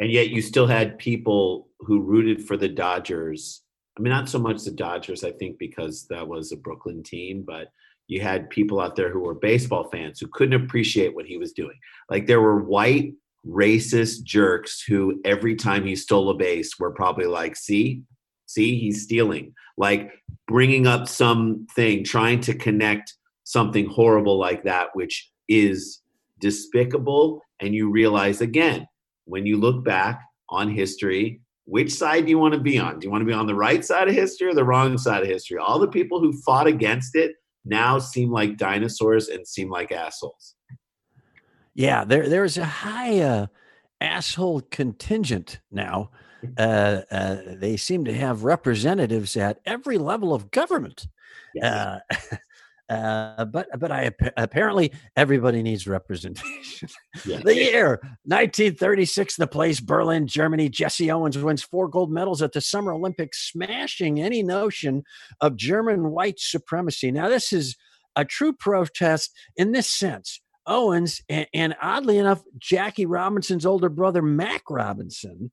And 0.00 0.10
yet 0.10 0.30
you 0.30 0.40
still 0.40 0.66
had 0.66 0.98
people 0.98 1.68
who 1.80 2.00
rooted 2.00 2.46
for 2.46 2.56
the 2.56 2.68
Dodgers. 2.68 3.62
I 3.98 4.02
mean, 4.02 4.12
not 4.12 4.30
so 4.30 4.38
much 4.38 4.64
the 4.64 4.70
Dodgers, 4.70 5.24
I 5.24 5.32
think, 5.32 5.58
because 5.58 6.06
that 6.08 6.26
was 6.26 6.52
a 6.52 6.56
Brooklyn 6.56 7.02
team, 7.02 7.44
but 7.46 7.68
you 8.08 8.20
had 8.20 8.50
people 8.50 8.80
out 8.80 8.96
there 8.96 9.10
who 9.10 9.20
were 9.20 9.34
baseball 9.34 9.88
fans 9.90 10.18
who 10.18 10.26
couldn't 10.28 10.64
appreciate 10.64 11.14
what 11.14 11.26
he 11.26 11.36
was 11.36 11.52
doing. 11.52 11.78
Like 12.08 12.26
there 12.26 12.40
were 12.40 12.62
white 12.64 13.12
racist 13.46 14.22
jerks 14.22 14.82
who 14.82 15.20
every 15.24 15.54
time 15.54 15.84
he 15.84 15.96
stole 15.96 16.30
a 16.30 16.34
base 16.34 16.78
were 16.78 16.92
probably 16.92 17.26
like, 17.26 17.56
see, 17.56 18.02
see, 18.46 18.78
he's 18.78 19.02
stealing. 19.02 19.54
Like 19.76 20.12
bringing 20.46 20.86
up 20.86 21.08
something, 21.08 22.04
trying 22.04 22.40
to 22.42 22.54
connect 22.54 23.14
something 23.44 23.86
horrible 23.86 24.38
like 24.38 24.64
that, 24.64 24.88
which 24.94 25.30
is 25.48 26.02
despicable. 26.38 27.42
And 27.60 27.74
you 27.74 27.90
realize 27.90 28.40
again, 28.40 28.86
when 29.24 29.46
you 29.46 29.56
look 29.56 29.84
back 29.84 30.20
on 30.48 30.68
history, 30.68 31.40
which 31.64 31.92
side 31.92 32.24
do 32.24 32.30
you 32.30 32.38
want 32.38 32.54
to 32.54 32.60
be 32.60 32.78
on? 32.78 32.98
Do 32.98 33.06
you 33.06 33.10
want 33.10 33.22
to 33.22 33.26
be 33.26 33.32
on 33.32 33.46
the 33.46 33.54
right 33.54 33.84
side 33.84 34.08
of 34.08 34.14
history 34.14 34.48
or 34.48 34.54
the 34.54 34.64
wrong 34.64 34.98
side 34.98 35.22
of 35.22 35.28
history? 35.28 35.56
All 35.58 35.78
the 35.78 35.88
people 35.88 36.20
who 36.20 36.32
fought 36.42 36.66
against 36.66 37.14
it 37.14 37.32
now 37.64 37.98
seem 37.98 38.30
like 38.30 38.56
dinosaurs 38.56 39.28
and 39.28 39.46
seem 39.46 39.70
like 39.70 39.92
assholes. 39.92 40.56
Yeah, 41.80 42.04
there 42.04 42.28
there's 42.28 42.58
a 42.58 42.64
high 42.66 43.20
uh, 43.20 43.46
asshole 44.02 44.60
contingent 44.70 45.60
now. 45.72 46.10
Uh, 46.58 47.00
uh, 47.10 47.36
they 47.46 47.78
seem 47.78 48.04
to 48.04 48.12
have 48.12 48.44
representatives 48.44 49.34
at 49.34 49.60
every 49.64 49.96
level 49.96 50.34
of 50.34 50.50
government. 50.50 51.06
Uh, 51.62 52.00
uh, 52.90 53.46
but 53.46 53.66
but 53.78 53.90
I 53.90 54.10
apparently 54.36 54.92
everybody 55.16 55.62
needs 55.62 55.86
representation. 55.86 56.90
Yeah. 57.24 57.40
the 57.44 57.54
year 57.54 57.98
1936, 58.24 59.36
the 59.36 59.46
place 59.46 59.80
Berlin, 59.80 60.26
Germany. 60.26 60.68
Jesse 60.68 61.10
Owens 61.10 61.38
wins 61.38 61.62
four 61.62 61.88
gold 61.88 62.12
medals 62.12 62.42
at 62.42 62.52
the 62.52 62.60
Summer 62.60 62.92
Olympics, 62.92 63.50
smashing 63.50 64.20
any 64.20 64.42
notion 64.42 65.02
of 65.40 65.56
German 65.56 66.10
white 66.10 66.40
supremacy. 66.40 67.10
Now, 67.10 67.30
this 67.30 67.54
is 67.54 67.74
a 68.16 68.26
true 68.26 68.52
protest 68.52 69.34
in 69.56 69.72
this 69.72 69.86
sense. 69.86 70.42
Owens 70.70 71.20
and, 71.28 71.46
and 71.52 71.76
oddly 71.82 72.16
enough, 72.16 72.42
Jackie 72.58 73.04
Robinson's 73.04 73.66
older 73.66 73.88
brother 73.88 74.22
Mac 74.22 74.62
Robinson 74.70 75.50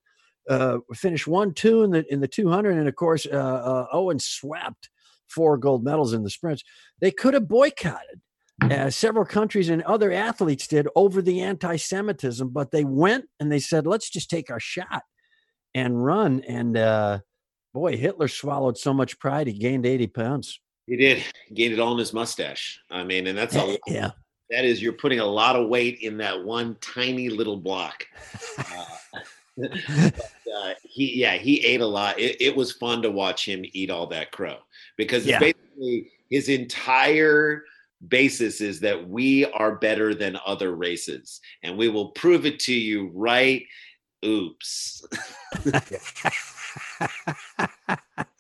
uh, 0.50 0.78
finished 0.94 1.28
one 1.28 1.54
two 1.54 1.84
in 1.84 1.92
the 1.92 2.06
in 2.14 2.22
the 2.22 2.28
200, 2.28 2.78
and 2.78 2.88
of 2.88 2.96
course 2.96 3.26
uh, 3.26 3.36
uh, 3.36 3.88
Owens 3.92 4.26
swept 4.26 4.90
four 5.28 5.58
gold 5.58 5.84
medals 5.84 6.14
in 6.14 6.24
the 6.24 6.30
sprints. 6.30 6.64
They 7.02 7.12
could 7.12 7.34
have 7.34 7.48
boycotted. 7.48 8.22
Uh, 8.60 8.90
several 8.90 9.24
countries 9.26 9.70
and 9.70 9.84
other 9.84 10.12
athletes 10.12 10.66
did 10.66 10.88
over 10.96 11.22
the 11.22 11.42
anti-Semitism, 11.42 12.50
but 12.50 12.72
they 12.72 12.84
went 12.84 13.26
and 13.40 13.52
they 13.52 13.60
said, 13.60 13.86
"Let's 13.86 14.10
just 14.10 14.30
take 14.30 14.50
our 14.50 14.60
shot 14.60 15.04
and 15.76 16.04
run." 16.04 16.42
And 16.48 16.76
uh, 16.76 17.20
boy, 17.74 17.98
Hitler 17.98 18.28
swallowed 18.28 18.78
so 18.78 18.94
much 18.94 19.20
pride 19.20 19.48
he 19.48 19.54
gained 19.54 19.86
eighty 19.86 20.08
pounds. 20.08 20.60
he 20.88 20.96
did 20.96 21.24
he 21.48 21.54
gained 21.56 21.74
it 21.74 21.80
all 21.80 21.92
in 21.92 22.00
his 22.00 22.14
mustache 22.14 22.80
i 22.90 23.04
mean 23.04 23.28
and 23.28 23.38
that's 23.38 23.56
a 23.56 23.78
yeah, 23.88 24.12
that 24.50 24.66
is 24.66 24.82
you're 24.82 24.94
putting 24.94 25.20
a 25.20 25.26
lot 25.26 25.56
of 25.56 25.68
weight 25.68 26.00
in 26.02 26.18
that 26.18 26.44
one 26.44 26.76
tiny 26.82 27.30
little 27.30 27.58
block 27.58 28.06
uh, 28.60 29.20
but, 29.58 30.32
uh, 30.56 30.74
he 30.84 31.20
yeah 31.20 31.34
he 31.34 31.64
ate 31.66 31.82
a 31.82 31.86
lot 31.86 32.20
it, 32.20 32.40
it 32.42 32.56
was 32.56 32.72
fun 32.74 33.02
to 33.02 33.12
watch 33.12 33.48
him 33.48 33.64
eat 33.74 33.90
all 33.90 34.08
that 34.08 34.32
crow 34.32 34.58
because 34.98 35.26
Yeah. 35.26 35.40
basically 35.40 36.12
his 36.30 36.50
entire 36.50 37.64
basis 38.08 38.62
is 38.62 38.80
that 38.82 39.10
we 39.10 39.46
are 39.46 39.76
better 39.76 40.14
than 40.14 40.38
other 40.46 40.76
races 40.76 41.42
and 41.64 41.78
we 41.78 41.90
will 41.90 42.10
prove 42.12 42.46
it 42.46 42.60
to 42.60 42.74
you 42.74 43.12
right 43.14 43.64
oops 44.24 45.04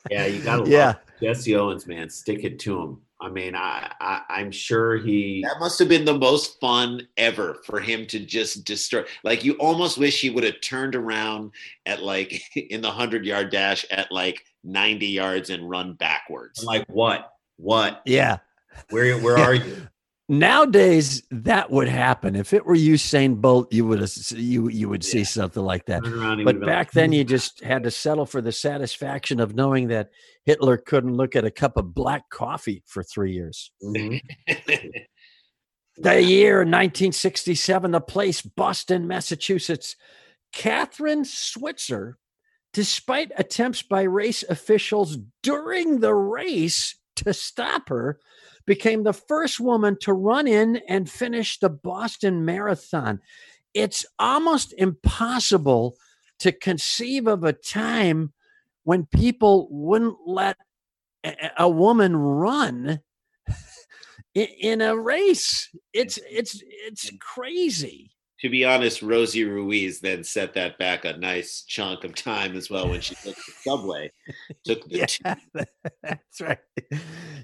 Yeah, 0.09 0.25
you 0.25 0.41
gotta 0.41 0.69
Yeah. 0.69 0.85
love 0.87 0.95
Jesse 1.21 1.55
Owens, 1.55 1.87
man. 1.87 2.09
Stick 2.09 2.43
it 2.43 2.59
to 2.59 2.81
him. 2.81 3.01
I 3.19 3.29
mean, 3.29 3.55
I, 3.55 3.91
I 3.99 4.21
I'm 4.29 4.51
sure 4.51 4.97
he. 4.97 5.43
That 5.43 5.59
must 5.59 5.79
have 5.79 5.89
been 5.89 6.05
the 6.05 6.17
most 6.17 6.59
fun 6.59 7.07
ever 7.17 7.55
for 7.65 7.79
him 7.79 8.05
to 8.07 8.19
just 8.19 8.63
destroy. 8.63 9.03
Like 9.23 9.43
you 9.43 9.53
almost 9.53 9.97
wish 9.97 10.21
he 10.21 10.29
would 10.29 10.43
have 10.43 10.61
turned 10.61 10.95
around 10.95 11.51
at 11.85 12.03
like 12.03 12.41
in 12.55 12.81
the 12.81 12.91
hundred 12.91 13.25
yard 13.25 13.49
dash 13.49 13.85
at 13.89 14.11
like 14.11 14.45
ninety 14.63 15.07
yards 15.07 15.49
and 15.49 15.67
run 15.67 15.93
backwards. 15.93 16.59
I'm 16.59 16.67
like 16.67 16.85
what? 16.87 17.33
What? 17.57 18.01
Yeah. 18.05 18.37
Where 18.91 19.17
where 19.19 19.37
are 19.39 19.55
you? 19.55 19.87
Nowadays, 20.29 21.23
that 21.31 21.71
would 21.71 21.87
happen. 21.87 22.35
If 22.35 22.51
it 22.51 22.65
were 22.65 22.75
Usain 22.75 23.39
Bolt, 23.39 23.71
you 23.71 23.85
would 23.85 24.01
you 24.31 24.67
you 24.67 24.89
would 24.89 25.05
see 25.05 25.23
something 25.23 25.63
like 25.63 25.85
that. 25.85 26.03
Turn 26.03 26.19
around, 26.21 26.39
he 26.39 26.43
But 26.43 26.59
back 26.59 26.87
like, 26.87 26.91
then, 26.91 27.13
you 27.13 27.23
just 27.23 27.63
had 27.63 27.83
to 27.83 27.91
settle 27.91 28.25
for 28.25 28.41
the 28.41 28.51
satisfaction 28.51 29.39
of 29.39 29.55
knowing 29.55 29.87
that 29.87 30.09
Hitler 30.43 30.75
couldn't 30.75 31.15
look 31.15 31.35
at 31.37 31.45
a 31.45 31.51
cup 31.51 31.77
of 31.77 31.93
black 31.93 32.29
coffee 32.29 32.83
for 32.85 33.03
three 33.03 33.31
years. 33.33 33.71
Mhm. 33.83 34.21
The 35.99 36.21
year 36.21 36.57
1967, 36.57 37.89
the 37.89 37.99
place 37.99 38.43
Boston, 38.43 39.07
Massachusetts. 39.07 39.95
Kathrine 40.53 41.25
Switzer, 41.25 42.19
despite 42.71 43.31
attempts 43.35 43.81
by 43.81 44.03
race 44.03 44.43
officials 44.43 45.17
during 45.41 45.99
the 45.99 46.13
race 46.13 46.95
to 47.15 47.33
stop 47.33 47.89
her, 47.89 48.19
became 48.67 49.03
the 49.03 49.13
first 49.13 49.59
woman 49.59 49.97
to 50.01 50.13
run 50.13 50.45
in 50.45 50.81
and 50.87 51.09
finish 51.09 51.57
the 51.57 51.69
Boston 51.69 52.45
Marathon. 52.45 53.21
It's 53.73 54.05
almost 54.19 54.73
impossible 54.77 55.95
to 56.39 56.51
conceive 56.51 57.25
of 57.25 57.43
a 57.43 57.53
time 57.53 58.33
when 58.83 59.07
people 59.07 59.67
wouldn't 59.71 60.17
let 60.27 60.57
a, 61.57 61.67
woman 61.67 62.15
run 62.15 62.99
in 64.35 64.81
a 64.81 64.95
race. 64.95 65.69
It's 65.93 66.19
it's 66.29 66.61
it's 66.63 67.11
crazy. 67.19 68.11
To 68.41 68.49
be 68.49 68.63
honest, 68.63 69.01
Rosie 69.01 69.45
Ruiz 69.45 69.99
then 69.99 70.23
set 70.23 70.53
that 70.53 70.77
back 70.77 71.05
a 71.05 71.17
nice 71.17 71.63
chunk 71.63 72.03
of 72.03 72.13
time 72.13 72.55
as 72.55 72.69
well 72.69 72.89
when 72.89 73.01
she 73.01 73.15
took 73.15 73.35
the 73.35 73.51
subway. 73.63 74.11
Took 74.63 74.87
the 74.87 75.07
Yeah, 75.25 75.35
that's 76.03 76.41
right. 76.41 76.59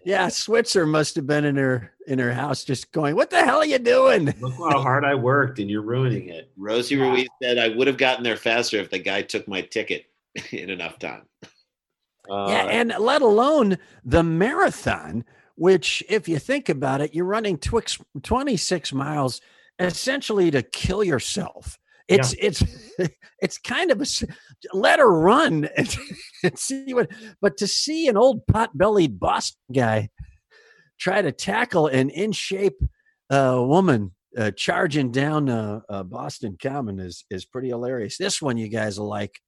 Yeah, 0.06 0.28
Switzer 0.28 0.86
must 0.86 1.16
have 1.16 1.26
been 1.26 1.46
in 1.46 1.56
her 1.56 1.94
in 2.06 2.20
her 2.20 2.34
house 2.34 2.64
just 2.64 2.92
going, 2.92 3.16
"What 3.16 3.32
the 3.32 3.44
hell 3.44 3.58
are 3.58 3.66
you 3.66 3.80
doing?" 3.80 4.34
Look 4.40 4.54
how 4.54 4.82
hard 4.82 5.04
I 5.04 5.16
worked, 5.16 5.58
and 5.60 5.70
you're 5.70 5.82
ruining 5.82 6.30
it. 6.30 6.52
Rosie 6.58 6.98
Ruiz 6.98 7.28
said, 7.42 7.58
"I 7.58 7.70
would 7.70 7.88
have 7.88 7.98
gotten 7.98 8.24
there 8.24 8.38
faster 8.38 8.78
if 8.78 8.92
the 8.92 9.00
guy 9.00 9.24
took 9.24 9.48
my 9.48 9.62
ticket 9.62 10.06
in 10.52 10.70
enough 10.70 11.00
time." 11.00 11.24
Uh, 12.30 12.48
yeah, 12.50 12.66
and 12.66 12.94
let 13.00 13.22
alone 13.22 13.78
the 14.06 14.24
marathon, 14.24 15.26
which, 15.56 16.04
if 16.08 16.30
you 16.30 16.38
think 16.40 16.70
about 16.70 17.02
it, 17.02 17.14
you're 17.14 17.26
running 17.26 17.58
twix, 17.58 18.00
26 18.22 18.94
miles 18.94 19.42
essentially 19.80 20.52
to 20.52 20.62
kill 20.62 21.04
yourself. 21.04 21.78
It's 22.08 22.36
it's 22.40 22.64
it's 23.42 23.58
kind 23.58 23.92
of 23.92 24.02
a 24.02 24.06
let 24.74 25.00
her 25.00 25.12
run 25.12 25.66
and, 25.78 25.98
and 26.44 26.60
see 26.60 26.94
what. 26.94 27.10
But 27.42 27.58
to 27.58 27.68
see 27.68 28.08
an 28.08 28.18
old 28.18 28.46
pot-bellied 28.48 29.20
Boston 29.20 29.60
guy 29.74 30.10
try 31.00 31.22
to 31.22 31.32
tackle 31.32 31.88
an 31.88 32.10
in 32.10 32.32
shape 32.32 32.82
uh, 33.30 33.58
woman 33.60 34.12
uh, 34.38 34.52
charging 34.52 35.12
down 35.12 35.50
uh, 35.50 35.82
uh, 35.90 36.04
Boston 36.04 36.58
Common 36.62 37.00
is 37.00 37.26
is 37.30 37.46
pretty 37.46 37.70
hilarious. 37.70 38.18
This 38.18 38.42
one 38.42 38.58
you 38.58 38.68
guys 38.68 39.00
will 39.00 39.10
like. 39.10 39.40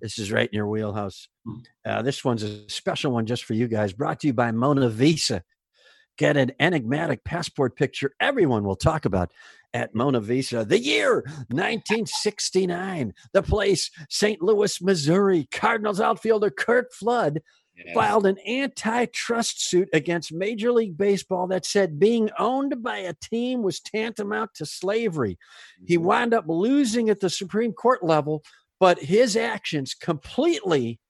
This 0.00 0.18
is 0.18 0.32
right 0.32 0.48
in 0.50 0.56
your 0.56 0.66
wheelhouse. 0.66 1.28
Hmm. 1.46 1.58
Uh, 1.86 2.02
this 2.02 2.24
one's 2.24 2.42
a 2.42 2.68
special 2.68 3.12
one 3.12 3.26
just 3.26 3.44
for 3.44 3.54
you 3.54 3.68
guys. 3.68 3.92
Brought 3.92 4.20
to 4.20 4.26
you 4.26 4.32
by 4.32 4.50
Mona 4.50 4.88
Visa. 4.88 5.42
Get 6.18 6.36
an 6.36 6.52
enigmatic 6.60 7.24
passport 7.24 7.76
picture 7.76 8.12
everyone 8.20 8.64
will 8.64 8.76
talk 8.76 9.04
about 9.04 9.32
at 9.74 9.94
Mona 9.94 10.20
Visa. 10.20 10.64
The 10.64 10.78
year 10.78 11.24
1969. 11.50 13.12
The 13.32 13.42
place 13.42 13.90
St. 14.08 14.40
Louis, 14.40 14.80
Missouri. 14.80 15.48
Cardinals 15.50 16.00
outfielder 16.00 16.50
Curt 16.50 16.92
Flood 16.94 17.42
Yes. 17.76 17.92
filed 17.92 18.24
an 18.24 18.36
antitrust 18.46 19.68
suit 19.68 19.88
against 19.92 20.32
Major 20.32 20.70
League 20.70 20.96
Baseball 20.96 21.48
that 21.48 21.66
said 21.66 21.98
being 21.98 22.30
owned 22.38 22.84
by 22.84 22.98
a 22.98 23.14
team 23.14 23.62
was 23.64 23.80
tantamount 23.80 24.54
to 24.54 24.64
slavery. 24.64 25.36
He 25.84 25.98
Mhm. 25.98 26.02
wound 26.02 26.34
up 26.34 26.44
losing 26.46 27.10
at 27.10 27.18
the 27.18 27.28
Supreme 27.28 27.72
Court 27.72 28.04
level, 28.04 28.44
but 28.78 29.00
his 29.00 29.36
actions 29.36 29.92
completely 29.92 31.00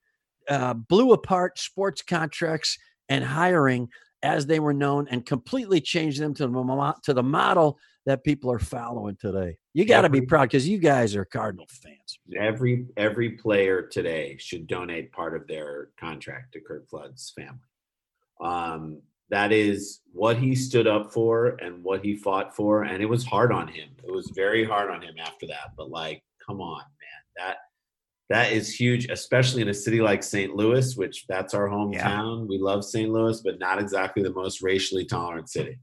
uh, 0.48 0.72
blew 0.72 1.12
apart 1.12 1.58
sports 1.58 2.00
contracts 2.00 2.78
and 3.10 3.24
hiring 3.24 3.90
as 4.24 4.46
they 4.46 4.58
were 4.58 4.72
known 4.72 5.06
and 5.10 5.24
completely 5.24 5.80
changed 5.80 6.18
them 6.18 6.34
to 6.34 6.46
the, 6.46 6.94
to 7.02 7.12
the 7.12 7.22
model 7.22 7.78
that 8.06 8.24
people 8.24 8.50
are 8.50 8.58
following 8.58 9.16
today. 9.16 9.56
You 9.74 9.84
got 9.84 10.02
to 10.02 10.08
be 10.08 10.22
proud 10.22 10.44
because 10.44 10.68
you 10.68 10.78
guys 10.78 11.14
are 11.14 11.24
Cardinal 11.24 11.66
fans. 11.68 12.18
every 12.36 12.86
every 12.96 13.30
player 13.30 13.82
today 13.82 14.36
should 14.38 14.66
donate 14.66 15.12
part 15.12 15.36
of 15.36 15.46
their 15.46 15.90
contract 15.98 16.52
to 16.54 16.60
Curt 16.60 16.88
Flood's 16.88 17.32
family. 17.36 17.58
Um, 18.40 19.00
that 19.30 19.52
is 19.52 20.00
what 20.12 20.36
he 20.36 20.54
stood 20.54 20.86
up 20.86 21.12
for 21.12 21.56
and 21.60 21.82
what 21.82 22.04
he 22.04 22.16
fought 22.16 22.54
for, 22.54 22.82
and 22.84 23.02
it 23.02 23.06
was 23.06 23.24
hard 23.24 23.52
on 23.52 23.68
him. 23.68 23.88
It 24.06 24.12
was 24.12 24.30
very 24.34 24.64
hard 24.64 24.90
on 24.90 25.02
him 25.02 25.14
after 25.18 25.46
that. 25.46 25.72
But 25.76 25.90
like, 25.90 26.22
come 26.46 26.60
on, 26.60 26.82
man, 26.82 27.46
that 27.46 27.56
that 28.30 28.52
is 28.52 28.74
huge, 28.74 29.10
especially 29.10 29.62
in 29.62 29.68
a 29.68 29.74
city 29.74 30.00
like 30.00 30.22
St. 30.22 30.54
Louis, 30.54 30.96
which 30.96 31.26
that's 31.28 31.54
our 31.54 31.68
hometown. 31.68 32.48
We 32.48 32.58
love 32.58 32.84
St. 32.84 33.10
Louis, 33.10 33.40
but 33.42 33.58
not 33.58 33.78
exactly 33.78 34.22
the 34.22 34.32
most 34.32 34.62
racially 34.62 35.04
tolerant 35.04 35.50
city. 35.50 35.78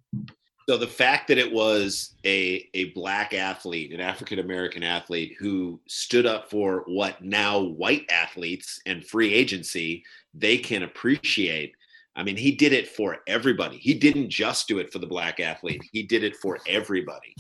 So 0.70 0.78
the 0.78 0.88
fact 0.88 1.28
that 1.28 1.38
it 1.38 1.52
was 1.52 2.16
a 2.26 2.68
a 2.74 2.86
black 2.92 3.34
athlete, 3.34 3.92
an 3.94 4.00
African 4.00 4.40
American 4.40 4.84
athlete 4.84 5.36
who 5.40 5.80
stood 5.88 6.26
up 6.26 6.50
for 6.50 6.84
what 6.88 7.24
now 7.24 7.60
white 7.60 8.06
athletes 8.10 8.80
and 8.86 9.06
free 9.06 9.34
agency 9.34 10.04
they 10.34 10.58
can 10.58 10.84
appreciate. 10.84 11.74
I 12.16 12.24
mean, 12.24 12.38
he 12.38 12.52
did 12.52 12.74
it 12.74 12.88
for 12.88 13.18
everybody. 13.28 13.78
He 13.78 13.94
didn't 13.94 14.30
just 14.30 14.68
do 14.68 14.80
it 14.80 14.92
for 14.92 15.00
the 15.00 15.08
black 15.08 15.40
athlete. 15.40 15.82
He 15.92 16.04
did 16.04 16.24
it 16.24 16.36
for 16.36 16.60
everybody. 16.68 17.36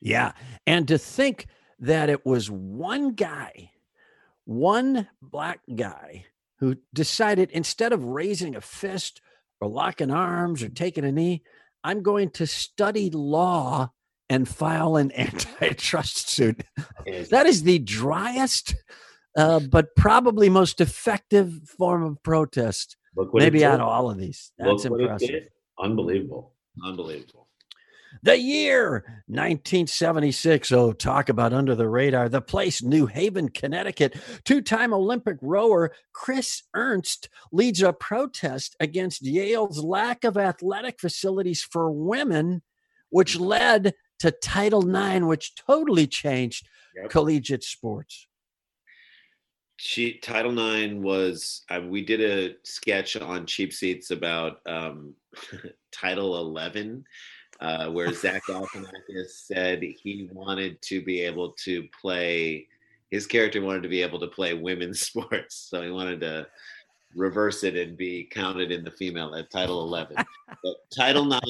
Yeah. 0.00 0.32
And 0.66 0.86
to 0.88 0.98
think 0.98 1.46
that 1.80 2.08
it 2.08 2.24
was 2.24 2.50
one 2.50 3.14
guy, 3.14 3.70
one 4.44 5.08
black 5.22 5.60
guy 5.74 6.26
who 6.58 6.76
decided 6.92 7.50
instead 7.50 7.92
of 7.92 8.04
raising 8.04 8.54
a 8.54 8.60
fist 8.60 9.20
or 9.60 9.68
locking 9.68 10.10
arms 10.10 10.62
or 10.62 10.68
taking 10.68 11.04
a 11.04 11.12
knee, 11.12 11.42
I'm 11.82 12.02
going 12.02 12.30
to 12.30 12.46
study 12.46 13.10
law 13.10 13.90
and 14.28 14.48
file 14.48 14.96
an 14.96 15.12
antitrust 15.16 16.30
suit. 16.30 16.62
That 17.30 17.46
is 17.46 17.62
the 17.62 17.78
driest, 17.78 18.74
uh, 19.36 19.60
but 19.60 19.94
probably 19.96 20.48
most 20.48 20.80
effective 20.80 21.68
form 21.76 22.02
of 22.02 22.22
protest, 22.22 22.96
maybe 23.32 23.64
out 23.64 23.80
of 23.80 23.88
all 23.88 24.10
of 24.10 24.18
these. 24.18 24.52
That's 24.58 24.84
impressive. 24.84 25.48
Unbelievable. 25.78 26.52
Unbelievable. 26.84 27.48
The 28.22 28.38
year 28.38 29.04
1976. 29.26 30.72
Oh, 30.72 30.92
talk 30.92 31.28
about 31.28 31.52
under 31.52 31.74
the 31.74 31.88
radar. 31.88 32.28
The 32.28 32.40
place, 32.40 32.82
New 32.82 33.06
Haven, 33.06 33.48
Connecticut. 33.50 34.16
Two 34.44 34.62
time 34.62 34.92
Olympic 34.94 35.36
rower 35.42 35.92
Chris 36.12 36.62
Ernst 36.74 37.28
leads 37.52 37.82
a 37.82 37.92
protest 37.92 38.76
against 38.80 39.22
Yale's 39.22 39.82
lack 39.82 40.24
of 40.24 40.36
athletic 40.36 41.00
facilities 41.00 41.62
for 41.62 41.90
women, 41.90 42.62
which 43.10 43.38
led 43.38 43.94
to 44.20 44.30
Title 44.30 44.88
IX, 44.88 45.24
which 45.26 45.54
totally 45.56 46.06
changed 46.06 46.68
Yep. 46.96 47.10
collegiate 47.10 47.64
sports. 47.64 48.28
She, 49.76 50.18
Title 50.18 50.56
IX 50.56 50.94
was. 50.94 51.62
Uh, 51.68 51.80
we 51.84 52.02
did 52.04 52.20
a 52.20 52.54
sketch 52.62 53.16
on 53.16 53.46
Cheap 53.46 53.72
Seats 53.72 54.12
about 54.12 54.60
um, 54.66 55.14
Title 55.92 56.38
Eleven, 56.38 57.04
uh, 57.64 57.90
where 57.90 58.12
Zach 58.12 58.42
Galifianakis 58.48 59.30
said 59.30 59.82
he 59.82 60.28
wanted 60.32 60.80
to 60.82 61.02
be 61.02 61.20
able 61.20 61.52
to 61.64 61.84
play. 62.00 62.68
His 63.10 63.26
character 63.26 63.62
wanted 63.62 63.82
to 63.84 63.88
be 63.88 64.02
able 64.02 64.20
to 64.20 64.26
play 64.26 64.54
women's 64.54 65.00
sports, 65.08 65.66
so 65.70 65.82
he 65.82 65.90
wanted 65.90 66.20
to 66.20 66.46
reverse 67.16 67.62
it 67.62 67.76
and 67.76 67.96
be 67.96 68.28
counted 68.30 68.72
in 68.72 68.84
the 68.84 68.90
female 68.90 69.34
at 69.34 69.50
Title 69.50 69.82
Eleven. 69.82 70.16
but 70.62 70.76
Title 70.96 71.24
9 71.24 71.40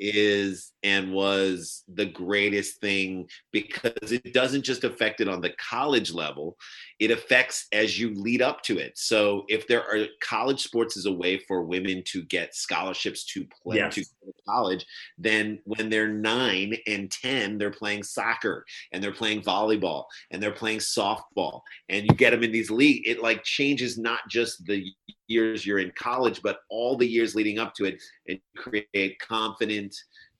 is 0.00 0.72
and 0.84 1.12
was 1.12 1.82
the 1.88 2.06
greatest 2.06 2.80
thing 2.80 3.26
because 3.50 4.12
it 4.12 4.32
doesn't 4.32 4.62
just 4.62 4.84
affect 4.84 5.20
it 5.20 5.28
on 5.28 5.40
the 5.40 5.52
college 5.58 6.12
level 6.12 6.56
it 7.00 7.10
affects 7.10 7.66
as 7.72 7.98
you 7.98 8.14
lead 8.14 8.40
up 8.40 8.62
to 8.62 8.78
it. 8.78 8.92
So 8.96 9.44
if 9.48 9.66
there 9.66 9.82
are 9.82 10.06
college 10.20 10.62
sports 10.62 10.96
is 10.96 11.06
a 11.06 11.12
way 11.12 11.38
for 11.38 11.64
women 11.64 12.02
to 12.06 12.22
get 12.22 12.54
scholarships 12.54 13.24
to 13.32 13.44
play 13.62 13.78
Yes. 13.78 13.96
to 13.96 14.04
college, 14.48 14.86
then 15.18 15.58
when 15.64 15.90
they're 15.90 16.08
nine 16.08 16.76
and 16.86 17.10
ten, 17.10 17.58
they're 17.58 17.70
playing 17.72 18.04
soccer 18.04 18.64
and 18.92 19.02
they're 19.02 19.12
playing 19.12 19.42
volleyball 19.42 20.04
and 20.30 20.40
they're 20.42 20.52
playing 20.52 20.78
softball, 20.78 21.62
and 21.88 22.06
you 22.06 22.14
get 22.16 22.30
them 22.30 22.44
in 22.44 22.52
these 22.52 22.70
leagues. 22.70 23.02
It 23.06 23.20
like 23.20 23.42
changes 23.42 23.98
not 23.98 24.20
just 24.30 24.64
the 24.66 24.84
years 25.26 25.66
you're 25.66 25.80
in 25.80 25.92
college, 25.96 26.42
but 26.42 26.60
all 26.70 26.96
the 26.96 27.06
years 27.08 27.34
leading 27.34 27.58
up 27.58 27.74
to 27.74 27.86
it, 27.86 28.00
and 28.28 28.38
create 28.56 29.18
confident, 29.18 29.94